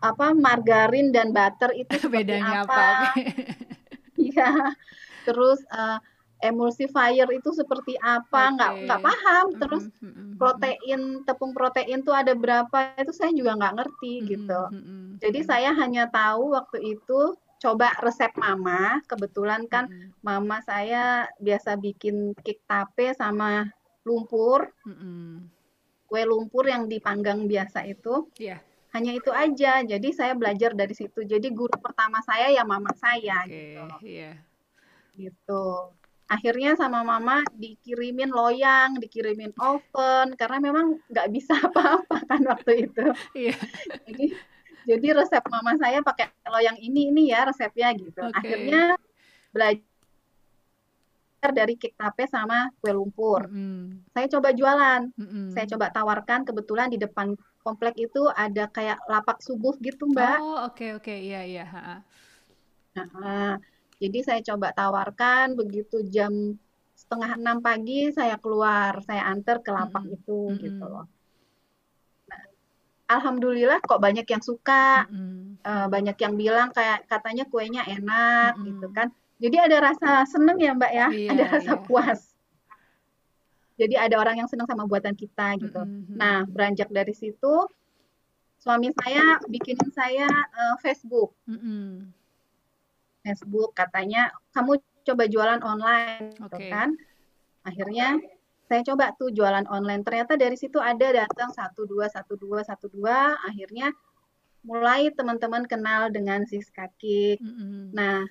[0.00, 3.12] apa margarin dan butter itu bedanya apa?
[4.16, 4.72] Iya
[5.26, 5.98] terus uh,
[6.40, 8.84] emulsifier itu seperti apa nggak okay.
[8.88, 10.30] nggak paham terus mm -hmm.
[10.40, 14.30] protein tepung protein tuh ada berapa itu saya juga nggak ngerti mm -hmm.
[14.32, 14.60] gitu
[15.20, 20.10] jadi saya hanya tahu waktu itu coba resep mama kebetulan kan mm -hmm.
[20.24, 23.68] mama saya biasa bikin cake tape sama
[24.08, 25.28] lumpur mm -hmm.
[26.08, 28.64] kue lumpur yang dipanggang biasa itu yeah.
[28.96, 33.44] hanya itu aja jadi saya belajar dari situ jadi guru pertama saya ya mama saya
[33.44, 33.76] okay.
[33.76, 34.40] gitu yeah
[35.20, 35.92] gitu.
[36.30, 43.04] Akhirnya sama mama dikirimin loyang, dikirimin oven, karena memang nggak bisa apa-apa kan waktu itu.
[43.34, 43.58] Iya.
[44.06, 44.26] jadi,
[44.86, 48.22] jadi resep mama saya pakai loyang ini ini ya resepnya gitu.
[48.30, 48.38] Okay.
[48.38, 48.94] Akhirnya
[49.50, 53.50] belajar dari cake tape sama kue lumpur.
[53.50, 54.06] Mm.
[54.14, 56.46] Saya coba jualan, mm saya coba tawarkan.
[56.46, 57.34] Kebetulan di depan
[57.66, 60.38] komplek itu ada kayak lapak subuh gitu, Mbak.
[60.38, 61.18] Oh, oke okay, oke, okay.
[61.26, 61.66] iya iya.
[62.94, 63.58] Nah,
[64.00, 66.56] jadi saya coba tawarkan begitu jam
[66.96, 70.16] setengah enam pagi saya keluar, saya antar ke lapak mm -hmm.
[70.16, 70.64] itu mm -hmm.
[70.64, 71.06] gitu loh.
[72.32, 72.42] Nah,
[73.12, 75.44] Alhamdulillah kok banyak yang suka, mm -hmm.
[75.64, 78.68] uh, banyak yang bilang kayak katanya kuenya enak mm -hmm.
[78.72, 79.08] gitu kan.
[79.40, 81.84] Jadi ada rasa seneng ya Mbak ya, iya, ada rasa iya.
[81.84, 82.20] puas.
[83.80, 85.80] Jadi ada orang yang senang sama buatan kita gitu.
[85.80, 86.16] Mm -hmm.
[86.16, 87.68] Nah beranjak dari situ,
[88.60, 91.36] suami saya bikinin saya uh, Facebook.
[91.44, 92.19] Mm -hmm
[93.22, 96.46] Facebook katanya kamu coba jualan online okay.
[96.46, 96.88] gitu kan
[97.64, 98.20] akhirnya
[98.70, 102.86] saya coba tuh jualan online ternyata dari situ ada datang satu dua satu dua satu
[102.86, 103.90] dua akhirnya
[104.62, 107.40] mulai teman-teman kenal dengan Siska Cake.
[107.40, 107.82] Mm -hmm.
[107.96, 108.28] Nah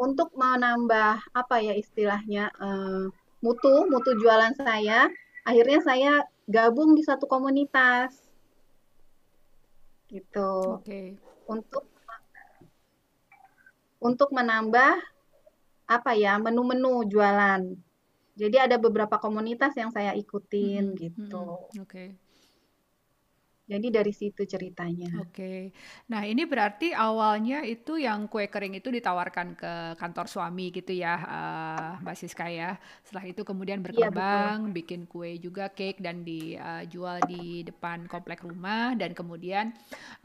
[0.00, 3.12] untuk menambah apa ya istilahnya uh,
[3.44, 5.08] mutu mutu jualan saya
[5.44, 6.12] akhirnya saya
[6.48, 8.16] gabung di satu komunitas
[10.08, 11.20] gitu okay.
[11.46, 11.86] untuk
[14.00, 14.96] untuk menambah
[15.84, 17.62] apa ya menu-menu jualan.
[18.34, 21.44] Jadi ada beberapa komunitas yang saya ikutin hmm, gitu.
[21.44, 21.86] Hmm, Oke.
[21.86, 22.08] Okay.
[23.70, 25.14] Jadi dari situ ceritanya.
[25.22, 25.30] Oke.
[25.30, 25.60] Okay.
[26.10, 31.14] Nah, ini berarti awalnya itu yang kue kering itu ditawarkan ke kantor suami gitu ya,
[31.22, 32.74] uh, Mbak Siska ya.
[33.06, 38.42] Setelah itu kemudian iya, berkembang, ya, bikin kue juga cake dan dijual di depan komplek
[38.42, 39.70] rumah dan kemudian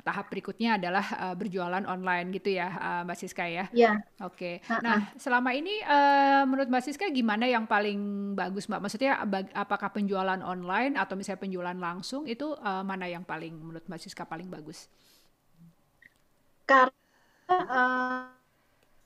[0.02, 3.70] tahap berikutnya adalah uh, berjualan online gitu ya, uh, Mbak Siska ya.
[3.70, 3.94] Iya.
[4.26, 4.58] Oke.
[4.66, 4.82] Okay.
[4.82, 8.90] Nah, selama ini uh, menurut Mbak Siska gimana yang paling bagus, Mbak?
[8.90, 9.22] Maksudnya
[9.54, 14.00] apakah penjualan online atau misalnya penjualan langsung itu uh, mana yang paling paling menurut Mbak
[14.00, 14.88] Siska paling bagus?
[16.64, 16.96] Karena
[17.52, 18.32] uh,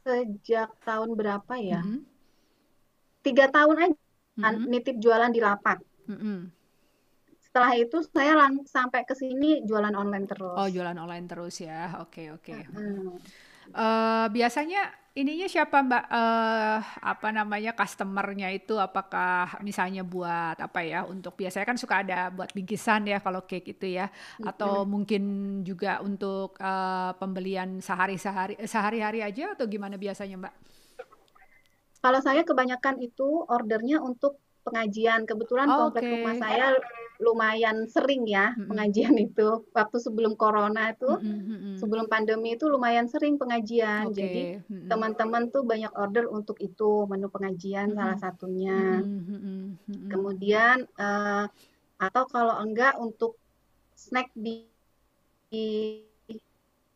[0.05, 1.81] sejak tahun berapa ya?
[1.81, 2.01] Mm -hmm.
[3.25, 4.65] Tiga tahun aja mm -hmm.
[4.69, 5.81] nitip jualan di lapak.
[6.05, 6.39] Mm -hmm.
[7.41, 10.53] Setelah itu saya lang sampai ke sini jualan online terus.
[10.53, 11.97] Oh, jualan online terus ya.
[12.05, 12.53] Oke, okay, oke.
[12.53, 12.61] Okay.
[12.69, 13.17] Mm -hmm.
[13.73, 21.03] uh, biasanya ininya siapa Mbak uh, apa namanya customernya itu apakah misalnya buat apa ya
[21.03, 24.07] untuk biasanya kan suka ada buat bingkisan ya kalau cake itu ya
[24.39, 24.89] atau mm-hmm.
[24.89, 25.23] mungkin
[25.67, 30.55] juga untuk uh, pembelian sehari-sehari sehari-hari aja atau gimana biasanya Mbak?
[31.99, 35.27] Kalau saya kebanyakan itu ordernya untuk pengajian.
[35.27, 36.13] Kebetulan oh, komplek okay.
[36.15, 36.65] rumah saya
[37.19, 38.67] lumayan sering ya mm-hmm.
[38.71, 39.67] pengajian itu.
[39.75, 41.75] Waktu sebelum corona itu, mm-hmm.
[41.77, 44.09] sebelum pandemi itu lumayan sering pengajian.
[44.09, 44.15] Okay.
[44.15, 44.87] Jadi mm-hmm.
[44.87, 47.99] teman-teman tuh banyak order untuk itu menu pengajian mm-hmm.
[47.99, 49.03] salah satunya.
[49.03, 50.09] Mm-hmm.
[50.09, 51.45] Kemudian uh,
[51.99, 53.35] atau kalau enggak untuk
[53.99, 54.63] snack di,
[55.51, 55.99] di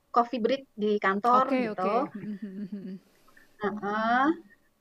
[0.08, 1.96] coffee break di kantor okay, gitu.
[2.08, 2.24] Okay.
[2.24, 2.96] Mm-hmm.
[3.64, 4.28] Uh-huh.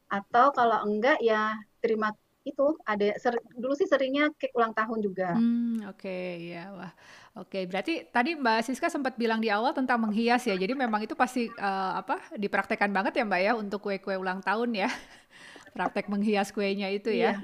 [0.07, 5.35] Atau kalau enggak ya terima itu ada ser, dulu sih seringnya cake ulang tahun juga.
[5.39, 6.93] Hmm, oke okay, ya wah.
[7.33, 7.63] Oke, okay.
[7.65, 10.53] berarti tadi Mbak Siska sempat bilang di awal tentang menghias ya.
[10.53, 14.77] Jadi memang itu pasti uh, apa dipraktekkan banget ya Mbak ya untuk kue-kue ulang tahun
[14.77, 14.93] ya.
[15.75, 17.41] Praktek menghias kuenya itu ya.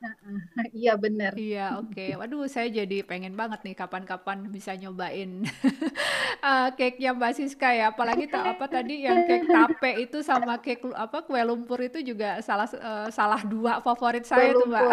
[0.70, 0.70] Iya.
[0.80, 1.32] Iya benar.
[1.36, 1.92] Iya oke.
[1.92, 2.10] Okay.
[2.16, 5.44] Waduh saya jadi pengen banget nih kapan-kapan bisa nyobain
[6.40, 7.92] uh, cake-nya Mbak Siska ya.
[7.92, 12.40] Apalagi tak apa tadi yang cake tape itu sama cake apa kue lumpur itu juga
[12.40, 14.90] salah uh, salah dua favorit saya tuh Mbak.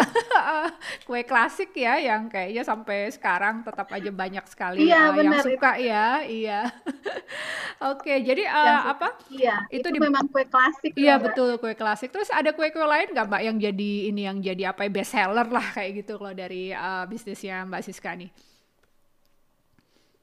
[1.08, 5.72] kue klasik ya yang kayaknya sampai sekarang tetap aja banyak sekali iya, uh, yang suka
[5.80, 5.88] itu.
[5.88, 6.06] ya.
[6.28, 6.60] Iya.
[7.88, 9.08] oke okay, jadi uh, apa?
[9.32, 10.92] Iya itu, itu di, memang kue klasik.
[10.96, 12.12] Iya betul kue klasik.
[12.12, 14.97] Terus ada kue-kue lain nggak Mbak yang jadi ini yang jadi apa ya?
[14.98, 18.30] Best seller lah kayak gitu kalau dari uh, bisnisnya Mbak Siska nih?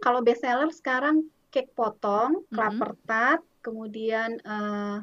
[0.04, 3.08] Kalau best seller sekarang cake potong, clapper mm -hmm.
[3.08, 5.00] tart, kemudian uh,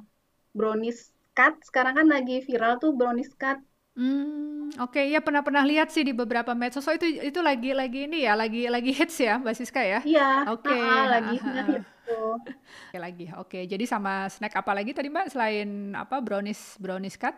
[0.53, 1.57] brownies cut.
[1.65, 3.57] Sekarang kan lagi viral tuh brownies cut.
[3.93, 5.13] Hmm, oke okay.
[5.13, 6.85] ya pernah pernah lihat sih di beberapa medsos.
[6.85, 10.01] So itu itu lagi lagi ini ya, lagi lagi hits ya, Mbak Siska ya?
[10.05, 10.53] Iya.
[10.53, 10.69] Oke.
[10.69, 10.81] Okay.
[11.09, 13.27] Lagi hits Oke lagi.
[13.37, 13.63] Oke, okay.
[13.65, 17.37] jadi sama snack apa lagi tadi Mbak selain apa brownies brownies cut?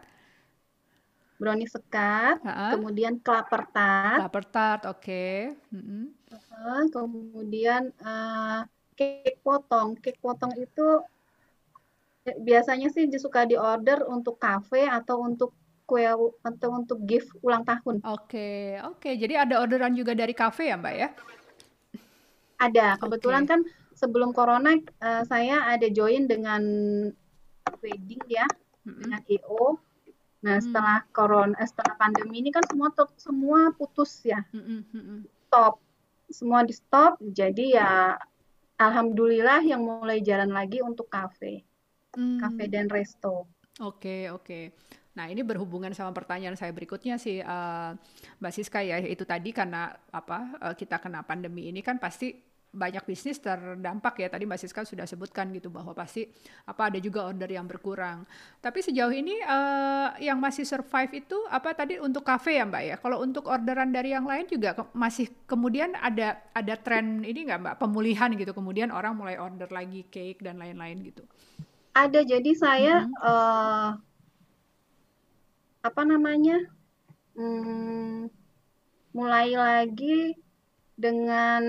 [1.45, 2.41] Brownie sekat,
[2.73, 4.33] kemudian klaper tart.
[4.49, 5.05] Tart, oke.
[5.05, 5.53] Okay.
[5.69, 6.05] Mm-hmm.
[6.33, 8.65] Uh, kemudian uh,
[8.97, 10.01] cake potong.
[10.01, 11.05] Cake potong itu
[12.25, 15.53] biasanya sih suka diorder untuk kafe atau untuk
[15.85, 16.09] kue
[16.41, 18.01] atau untuk gift ulang tahun.
[18.09, 18.65] Oke, okay.
[18.81, 19.05] oke.
[19.05, 19.21] Okay.
[19.21, 21.09] Jadi ada orderan juga dari kafe ya, Mbak ya?
[22.57, 22.97] Ada.
[22.97, 23.51] Kebetulan okay.
[23.53, 23.61] kan
[23.93, 26.65] sebelum corona uh, saya ada join dengan
[27.85, 28.49] wedding ya,
[28.89, 28.97] mm-hmm.
[29.05, 29.77] dengan EO
[30.45, 30.65] Nah, hmm.
[30.69, 35.81] setelah corona, eh, setelah pandemi ini kan semua semua putus ya, hmm, hmm, stop,
[36.29, 37.17] semua di stop.
[37.25, 38.13] Jadi ya,
[38.77, 41.65] alhamdulillah yang mulai jalan lagi untuk kafe,
[42.13, 42.45] hmm.
[42.45, 43.49] kafe dan resto.
[43.81, 44.45] Oke, okay, oke.
[44.45, 44.65] Okay.
[45.15, 47.95] Nah, ini berhubungan sama pertanyaan saya berikutnya sih, uh,
[48.43, 52.35] Mbak Siska ya, itu tadi karena apa uh, kita kena pandemi ini kan pasti
[52.75, 56.27] banyak bisnis terdampak ya tadi Mbak Siska sudah sebutkan gitu bahwa pasti
[56.67, 58.27] apa ada juga order yang berkurang.
[58.59, 62.97] Tapi sejauh ini uh, yang masih survive itu apa tadi untuk kafe ya Mbak ya.
[62.99, 67.61] Kalau untuk orderan dari yang lain juga ke masih kemudian ada ada tren ini nggak
[67.63, 71.23] Mbak pemulihan gitu kemudian orang mulai order lagi cake dan lain-lain gitu.
[71.95, 73.15] Ada jadi saya hmm.
[73.23, 73.89] uh,
[75.85, 76.59] apa namanya
[77.39, 78.27] hmm,
[79.15, 80.35] mulai lagi
[80.99, 81.63] dengan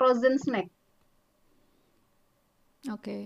[0.00, 0.72] frozen snack.
[2.88, 3.04] Oke.
[3.04, 3.22] Okay.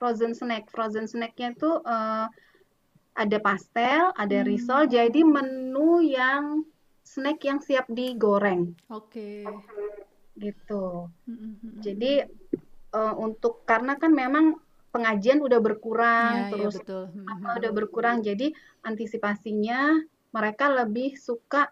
[0.00, 2.24] Frozen snack, frozen snacknya itu uh,
[3.12, 4.48] ada pastel, ada hmm.
[4.48, 6.64] risol, jadi menu yang
[7.04, 8.72] snack yang siap digoreng.
[8.88, 9.44] Oke.
[9.44, 10.40] Okay.
[10.40, 11.12] Gitu.
[11.28, 11.60] Hmm.
[11.84, 12.24] Jadi
[12.96, 14.56] uh, untuk karena kan memang
[14.88, 17.04] pengajian udah berkurang, ya, terus ya, betul.
[17.28, 18.56] apa udah berkurang, jadi
[18.88, 20.00] antisipasinya
[20.32, 21.68] mereka lebih suka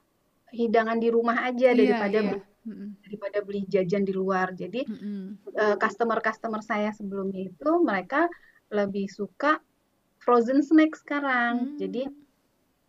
[0.53, 2.45] hidangan di rumah aja iya, daripada
[3.03, 4.53] daripada beli jajan di luar.
[4.53, 5.79] Jadi mm-hmm.
[5.79, 8.27] customer-customer saya sebelumnya itu mereka
[8.75, 9.63] lebih suka
[10.19, 11.75] frozen snack sekarang.
[11.75, 11.79] Mm.
[11.79, 12.03] Jadi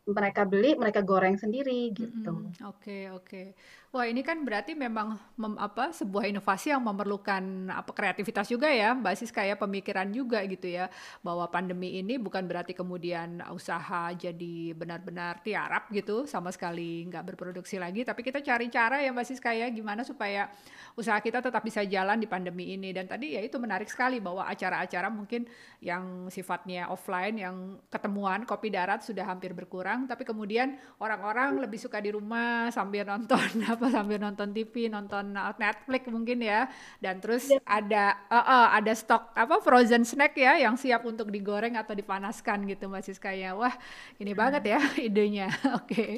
[0.07, 2.31] mereka beli, mereka goreng sendiri gitu.
[2.31, 2.63] Oke, mm-hmm.
[2.63, 2.79] oke.
[2.81, 3.47] Okay, okay.
[3.87, 8.91] Wah, ini kan berarti memang mem, apa sebuah inovasi yang memerlukan apa kreativitas juga ya,
[8.91, 10.91] Mbak Sis kayak pemikiran juga gitu ya,
[11.23, 17.79] bahwa pandemi ini bukan berarti kemudian usaha jadi benar-benar tiarap gitu, sama sekali nggak berproduksi
[17.79, 20.51] lagi, tapi kita cari cara ya Mbak Sis kayak gimana supaya
[20.99, 22.91] usaha kita tetap bisa jalan di pandemi ini.
[22.91, 25.47] Dan tadi ya itu menarik sekali bahwa acara-acara mungkin
[25.79, 32.03] yang sifatnya offline, yang ketemuan kopi darat sudah hampir berkurang tapi kemudian orang-orang lebih suka
[32.03, 36.65] di rumah sambil nonton apa sambil nonton TV, nonton uh, Netflix mungkin ya.
[36.97, 37.61] Dan terus ya.
[37.63, 42.65] ada uh, uh, ada stok apa frozen snack ya yang siap untuk digoreng atau dipanaskan
[42.65, 43.53] gitu Mbak Siska ya.
[43.53, 43.77] Wah,
[44.17, 44.41] ini hmm.
[44.41, 45.53] banget ya idenya.
[45.77, 45.93] Oke.
[45.93, 46.11] Okay.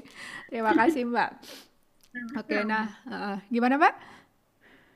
[0.48, 1.30] Terima kasih Mbak.
[2.10, 4.19] Oke, okay, nah uh, gimana Mbak?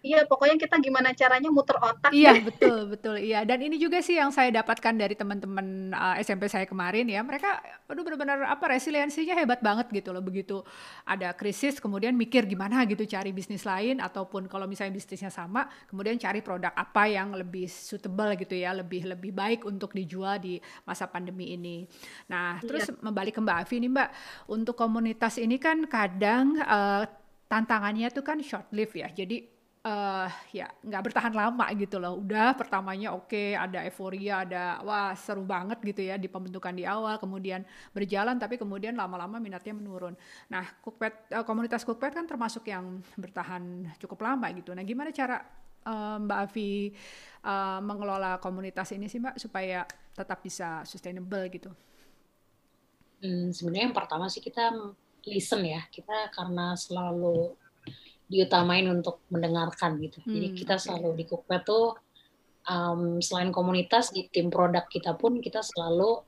[0.04, 2.12] Iya, pokoknya kita gimana caranya muter otak.
[2.12, 3.16] Iya, betul, betul.
[3.24, 7.24] Iya, dan ini juga sih yang saya dapatkan dari teman-teman uh, SMP saya kemarin ya.
[7.24, 10.20] Mereka aduh benar-benar apa resiliensinya hebat banget gitu loh.
[10.20, 10.60] Begitu
[11.08, 16.20] ada krisis kemudian mikir gimana gitu cari bisnis lain ataupun kalau misalnya bisnisnya sama, kemudian
[16.20, 21.08] cari produk apa yang lebih suitable gitu ya, lebih lebih baik untuk dijual di masa
[21.08, 21.88] pandemi ini.
[22.28, 22.68] Nah, iya.
[22.68, 24.10] terus membalik ke Mbak Avi nih Mbak,
[24.52, 27.08] untuk komunitas ini kan kadang uh,
[27.48, 29.08] tantangannya tuh kan short live ya.
[29.08, 29.53] Jadi
[29.84, 32.20] uh, ya nggak bertahan lama gitu loh.
[32.20, 36.88] Udah pertamanya oke, okay, ada euforia, ada wah seru banget gitu ya di pembentukan di
[36.88, 40.16] awal, kemudian berjalan tapi kemudian lama-lama minatnya menurun.
[40.50, 44.72] Nah, Cookpad uh, komunitas Cookpad kan termasuk yang bertahan cukup lama gitu.
[44.72, 45.44] Nah, gimana cara
[45.86, 46.96] uh, Mbak Avi
[47.44, 49.84] uh, mengelola komunitas ini sih Mbak supaya
[50.16, 51.72] tetap bisa sustainable gitu?
[53.24, 54.72] Hmm, sebenarnya yang pertama sih kita
[55.24, 55.80] listen ya.
[55.88, 57.56] Kita karena selalu
[58.28, 60.24] diutamain untuk mendengarkan gitu.
[60.24, 61.94] Hmm, Jadi kita selalu di Cookpad tuh
[62.68, 66.24] um, selain komunitas di tim produk kita pun kita selalu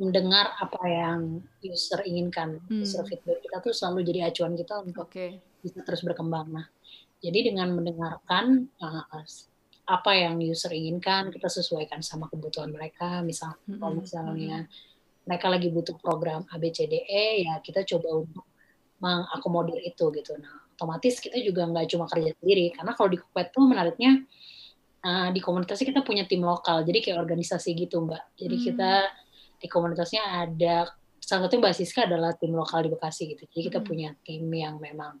[0.00, 2.60] mendengar apa yang user inginkan.
[2.64, 2.80] Hmm.
[2.80, 5.40] User feedback kita tuh selalu jadi acuan kita untuk okay.
[5.60, 6.48] bisa terus berkembang.
[6.48, 6.66] Nah,
[7.20, 9.04] jadi dengan mendengarkan uh,
[9.90, 13.20] apa yang user inginkan, kita sesuaikan sama kebutuhan mereka.
[13.20, 13.76] Misal, hmm.
[13.76, 14.72] kalau misalnya hmm.
[15.28, 18.46] mereka lagi butuh program ABCDE, ya kita coba untuk
[19.04, 20.32] mengakomodir itu gitu.
[20.40, 22.72] Nah, otomatis kita juga nggak cuma kerja sendiri.
[22.72, 24.24] Karena kalau di Kupet tuh menariknya
[25.04, 26.80] uh, di komunitasnya kita punya tim lokal.
[26.88, 28.32] Jadi kayak organisasi gitu mbak.
[28.40, 28.64] Jadi hmm.
[28.72, 28.92] kita
[29.60, 30.88] di komunitasnya ada
[31.20, 33.44] salah satu basisnya adalah tim lokal di Bekasi gitu.
[33.44, 33.86] Jadi kita hmm.
[33.86, 35.20] punya tim yang memang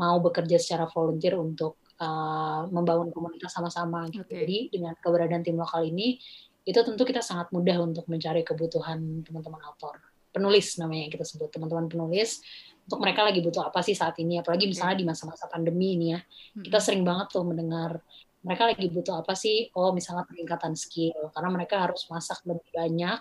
[0.00, 4.26] mau bekerja secara volunteer untuk uh, membangun komunitas sama-sama gitu.
[4.26, 4.42] Okay.
[4.42, 6.18] jadi dengan keberadaan tim lokal ini
[6.64, 10.00] itu tentu kita sangat mudah untuk mencari kebutuhan teman-teman autor
[10.34, 12.42] penulis namanya yang kita sebut teman-teman penulis
[12.84, 14.40] untuk mereka lagi butuh apa sih saat ini?
[14.40, 16.20] Apalagi misalnya di masa-masa pandemi ini ya.
[16.60, 17.96] Kita sering banget tuh mendengar
[18.44, 19.72] mereka lagi butuh apa sih?
[19.72, 21.32] Oh misalnya peningkatan skill.
[21.32, 23.18] Karena mereka harus masak lebih banyak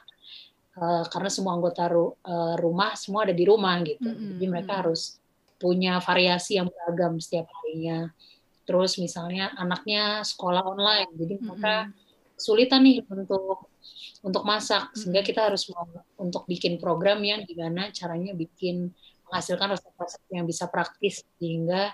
[0.78, 4.10] uh, karena semua anggota ru uh, rumah semua ada di rumah gitu.
[4.10, 4.30] Mm -hmm.
[4.38, 5.18] jadi mereka harus
[5.62, 8.10] punya variasi yang beragam setiap harinya.
[8.64, 12.36] Terus misalnya anaknya sekolah online jadi mereka mm -hmm.
[12.40, 13.70] kesulitan nih untuk
[14.24, 14.92] untuk masak.
[14.96, 15.68] Sehingga kita harus
[16.16, 18.92] untuk bikin program yang gimana caranya bikin
[19.34, 21.90] menghasilkan resep-resep yang bisa praktis sehingga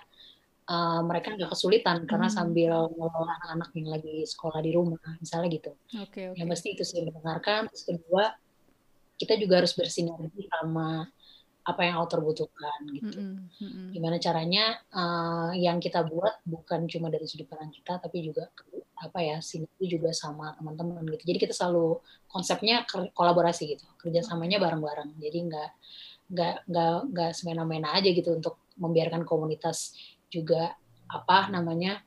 [0.67, 2.35] uh, mereka nggak kesulitan karena hmm.
[2.35, 5.71] sambil mengelola anak-anak yang lagi sekolah di rumah misalnya gitu.
[5.87, 6.35] Okay, okay.
[6.35, 7.71] Yang mesti itu saya mendengarkan.
[7.71, 8.23] Terus kedua
[9.15, 11.07] kita juga harus bersinergi sama
[11.59, 13.19] apa yang author butuhkan gitu.
[13.19, 13.87] Mm -hmm.
[13.93, 18.49] Gimana caranya uh, yang kita buat bukan cuma dari sudut pandang kita tapi juga
[18.99, 21.23] apa ya sinergi juga sama teman-teman gitu.
[21.29, 22.83] Jadi kita selalu konsepnya
[23.15, 25.19] kolaborasi gitu, kerjasamanya bareng-bareng.
[25.19, 25.69] Jadi nggak
[26.29, 29.97] nggak nggak nggak semena-mena aja gitu untuk membiarkan komunitas
[30.29, 30.77] juga
[31.09, 32.05] apa namanya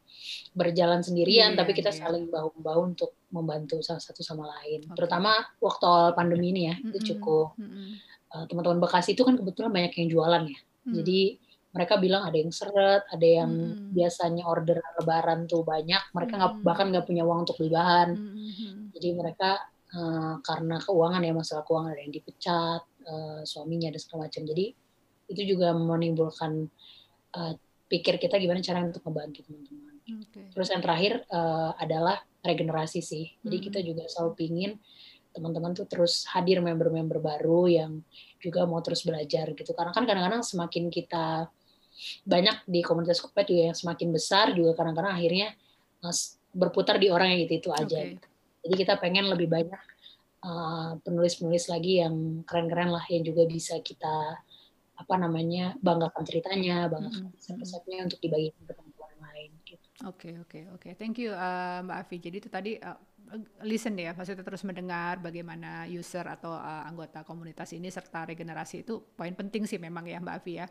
[0.55, 2.07] berjalan sendirian yeah, tapi kita yeah.
[2.07, 4.95] saling bahu bahu untuk membantu salah satu sama lain okay.
[4.95, 6.89] terutama waktu awal pandemi ini ya mm -hmm.
[6.95, 7.91] itu cukup mm -hmm.
[8.31, 10.95] uh, teman-teman Bekasi itu kan kebetulan banyak yang jualan ya mm.
[11.03, 11.21] jadi
[11.73, 13.97] mereka bilang ada yang seret ada yang mm.
[13.97, 16.63] biasanya order lebaran tuh banyak mereka nggak mm.
[16.63, 18.73] bahkan nggak punya uang untuk beli bahan mm -hmm.
[18.95, 19.51] jadi mereka
[19.97, 24.43] uh, karena keuangan ya masalah keuangan ada yang dipecat uh, suaminya dan segala macam.
[24.47, 24.67] Jadi
[25.31, 26.69] itu juga menimbulkan
[27.37, 27.55] uh,
[27.89, 29.95] pikir kita gimana cara untuk membantu teman-teman.
[30.03, 30.47] Okay.
[30.53, 33.33] Terus yang terakhir uh, adalah regenerasi sih.
[33.41, 33.65] Jadi hmm.
[33.71, 34.73] kita juga selalu pingin
[35.33, 37.93] teman-teman tuh terus hadir member-member baru yang
[38.37, 39.73] juga mau terus belajar gitu.
[39.73, 41.49] Karena kan kadang-kadang semakin kita
[42.27, 45.55] banyak di komunitas Kopet juga yang semakin besar juga kadang-kadang akhirnya
[46.53, 47.97] berputar di orang yang itu itu aja.
[47.97, 48.19] Okay.
[48.19, 48.27] Gitu.
[48.63, 50.02] Jadi kita pengen lebih banyak Eh,
[51.07, 54.43] penulis-penulis uh, lagi yang keren-keren lah yang juga bisa kita
[54.93, 58.07] apa namanya banggakan ceritanya, banggakan mm -hmm.
[58.07, 59.51] untuk dibagikan ke teman-teman lain.
[59.67, 59.87] Gitu.
[60.03, 60.93] Oke okay, oke okay, oke, okay.
[60.99, 62.17] thank you uh, Mbak Avi.
[62.19, 62.99] Jadi itu tadi uh,
[63.65, 69.01] listen ya, maksudnya terus mendengar bagaimana user atau uh, anggota komunitas ini serta regenerasi itu
[69.17, 70.67] poin penting sih memang ya Mbak Avi ya.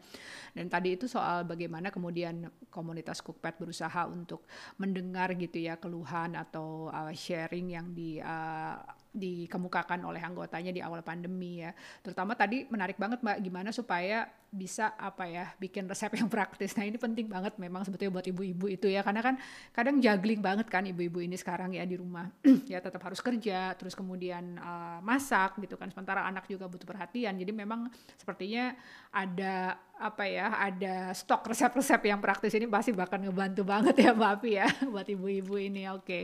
[0.54, 4.46] Dan tadi itu soal bagaimana kemudian komunitas Cookpad berusaha untuk
[4.78, 8.78] mendengar gitu ya keluhan atau uh, sharing yang di uh,
[9.12, 11.76] dikemukakan oleh anggotanya di awal pandemi ya.
[12.00, 16.76] Terutama tadi menarik banget Mbak gimana supaya bisa apa ya bikin resep yang praktis.
[16.76, 19.36] Nah ini penting banget memang sebetulnya buat ibu-ibu itu ya karena kan
[19.72, 22.28] kadang juggling banget kan ibu-ibu ini sekarang ya di rumah
[22.72, 27.32] ya tetap harus kerja terus kemudian uh, masak gitu kan sementara anak juga butuh perhatian.
[27.40, 27.88] Jadi memang
[28.20, 28.76] sepertinya
[29.16, 34.32] ada apa ya ada stok resep-resep yang praktis ini pasti bakal ngebantu banget ya Mbak
[34.36, 35.88] Api ya buat ibu-ibu ini.
[35.96, 36.04] Oke.
[36.04, 36.24] Okay.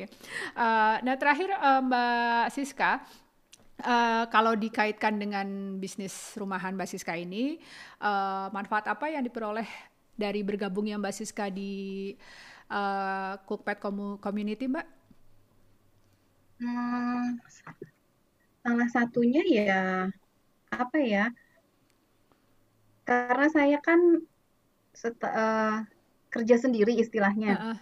[0.51, 3.07] Uh, nah terakhir uh, Mbak Siska
[3.77, 7.61] Uh, kalau dikaitkan dengan bisnis rumahan Mbak Siska ini,
[8.01, 9.69] uh, manfaat apa yang diperoleh
[10.17, 12.09] dari bergabungnya Mbak Siska di
[12.73, 13.77] uh, Cookpad
[14.17, 14.87] Community, Mbak?
[16.57, 17.37] Hmm,
[18.65, 20.09] salah satunya ya
[20.73, 21.29] apa ya?
[23.05, 24.25] Karena saya kan
[25.05, 25.77] uh,
[26.33, 27.77] kerja sendiri istilahnya, uh -uh.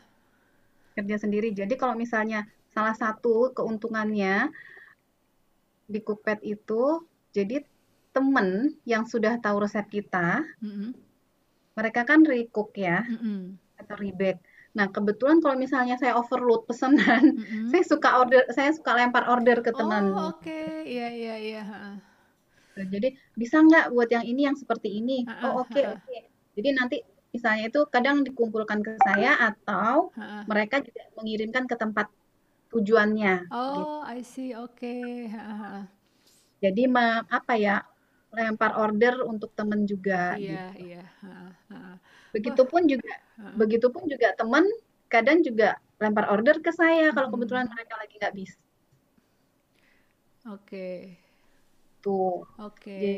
[1.00, 1.56] kerja sendiri.
[1.56, 2.44] Jadi kalau misalnya
[2.76, 4.52] salah satu keuntungannya
[5.86, 7.62] di Cookpad itu jadi
[8.16, 10.96] temen yang sudah tahu resep kita, mm-hmm.
[11.76, 13.60] mereka kan recook ya mm-hmm.
[13.84, 14.40] atau rebake.
[14.76, 17.70] Nah kebetulan kalau misalnya saya overload pesanan, mm-hmm.
[17.76, 20.16] saya suka order, saya suka lempar order ke teman.
[20.16, 20.88] Oh oke, okay.
[20.88, 21.64] iya iya iya.
[22.76, 25.24] Jadi bisa nggak buat yang ini yang seperti ini?
[25.28, 26.04] Uh-uh, oh oke okay, oke.
[26.08, 26.28] Okay.
[26.56, 26.98] Jadi nanti
[27.36, 30.48] misalnya itu kadang dikumpulkan ke saya atau uh-uh.
[30.48, 32.08] mereka juga mengirimkan ke tempat
[32.76, 33.48] tujuannya.
[33.56, 34.12] Oh, gitu.
[34.12, 34.52] I see.
[34.52, 34.76] Oke.
[34.76, 35.08] Okay.
[36.60, 37.80] Jadi ma apa ya
[38.36, 40.36] lempar order untuk teman juga.
[40.36, 40.92] Iya, gitu.
[40.92, 41.04] iya.
[42.36, 42.92] Begitupun Wah.
[42.92, 43.14] juga,
[43.56, 44.68] begitupun juga teman
[45.08, 48.60] kadang juga lempar order ke saya kalau kebetulan mereka lagi nggak bisa.
[50.52, 50.60] Oke.
[50.68, 51.00] Okay.
[52.04, 52.44] Tuh.
[52.60, 52.84] Oke.
[52.84, 53.18] Okay.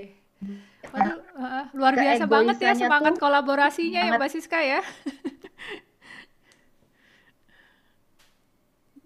[0.93, 4.86] Waduh, uh, luar biasa banget ya semangat kolaborasinya ya Mbak Siska ya.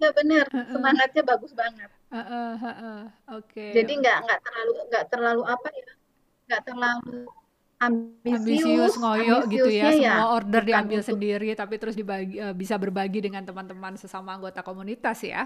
[0.02, 1.90] Iya benar, semangatnya bagus banget.
[2.10, 3.02] Uh, uh, uh, uh.
[3.38, 3.54] Oke.
[3.54, 3.70] Okay.
[3.78, 5.92] Jadi nggak nggak terlalu nggak terlalu apa ya,
[6.50, 7.18] nggak terlalu
[7.82, 12.54] ambisius, ambisius ngoyo gitu ya, ya semua order diambil untuk, sendiri, tapi terus dibagi uh,
[12.54, 15.46] bisa berbagi dengan teman-teman sesama anggota komunitas ya.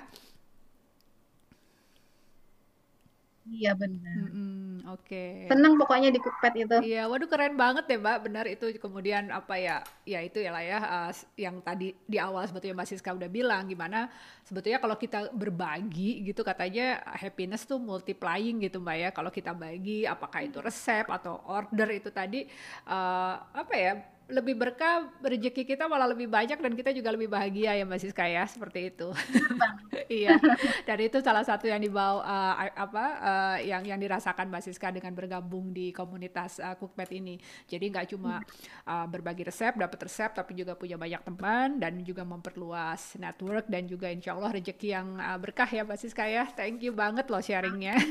[3.46, 4.18] Iya benar.
[4.26, 4.66] Mm -mm.
[4.89, 5.46] Oke.
[5.50, 6.78] Seneng pokoknya di Cookpad itu.
[6.82, 10.62] Iya, waduh keren banget ya Mbak, benar itu kemudian apa ya, ya itu ya lah
[10.66, 14.10] ya, uh, yang tadi di awal sebetulnya Mbak Siska udah bilang gimana
[14.46, 20.06] sebetulnya kalau kita berbagi gitu katanya happiness tuh multiplying gitu Mbak ya, kalau kita bagi
[20.10, 22.46] apakah itu resep atau order itu tadi
[22.89, 23.93] uh, apa ya
[24.26, 28.26] lebih berkah rezeki kita malah lebih banyak dan kita juga lebih bahagia ya Mbak Siska
[28.26, 29.13] ya seperti itu.
[30.09, 30.41] iya.
[30.82, 35.13] Dan itu salah satu yang dibawa uh, apa uh, yang yang dirasakan Mbak Siska dengan
[35.13, 37.38] bergabung di komunitas uh, Cookpad ini.
[37.69, 38.41] Jadi nggak cuma
[38.89, 43.86] uh, berbagi resep, dapat resep tapi juga punya banyak teman dan juga memperluas network dan
[43.86, 46.49] juga insya Allah rezeki yang uh, berkah ya Mbak Siska ya.
[46.49, 47.93] Thank you banget loh sharingnya.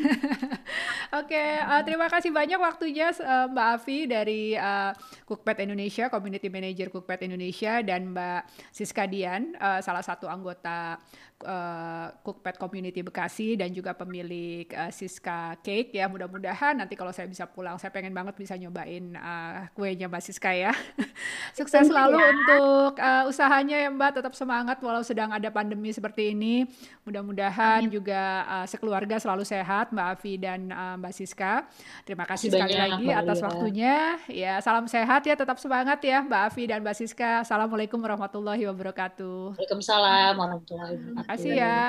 [1.15, 4.95] Oke, okay, uh, terima kasih banyak waktunya uh, Mbak Avi dari uh,
[5.27, 11.01] Cookpad Indonesia Indonesia, Community Manager Cookpad Indonesia dan Mbak Siska Dian, uh, salah satu anggota
[11.43, 16.07] uh, Cookpad Community Bekasi dan juga pemilik uh, Siska Cake ya.
[16.07, 20.55] Mudah-mudahan nanti kalau saya bisa pulang, saya pengen banget bisa nyobain uh, kuenya Mbak Siska
[20.55, 20.71] ya.
[21.59, 22.27] Sukses selalu ya.
[22.31, 26.69] untuk uh, usahanya ya Mbak, tetap semangat walau sedang ada pandemi seperti ini.
[27.03, 31.67] Mudah-mudahan juga uh, sekeluarga selalu sehat Mbak Avi dan uh, Mbak Siska.
[32.07, 34.21] Terima kasih sekali lagi atas waktunya.
[34.31, 37.43] Ya, salam sehat ya, tetap semangat ya Mbak Avi dan Mbak Siska.
[37.43, 39.57] Assalamualaikum warahmatullahi wabarakatuh.
[39.57, 41.67] Waalaikumsalam warahmatullahi wabarakatuh kasih iya, ya.
[41.67, 41.89] Iya.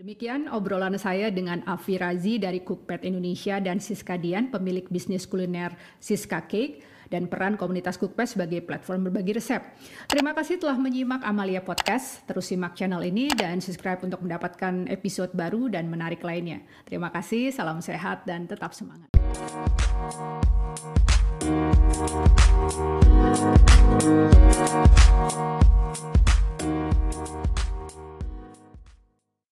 [0.00, 5.76] Demikian obrolan saya dengan Afi Razi dari Cookpad Indonesia dan Siska Dian, pemilik bisnis kuliner
[6.00, 9.64] Siska Cake dan peran komunitas Cookpad sebagai platform berbagi resep.
[10.08, 12.24] Terima kasih telah menyimak Amalia Podcast.
[12.28, 16.60] Terus simak channel ini dan subscribe untuk mendapatkan episode baru dan menarik lainnya.
[16.84, 19.08] Terima kasih, salam sehat dan tetap semangat.
[23.88, 25.77] Thank you.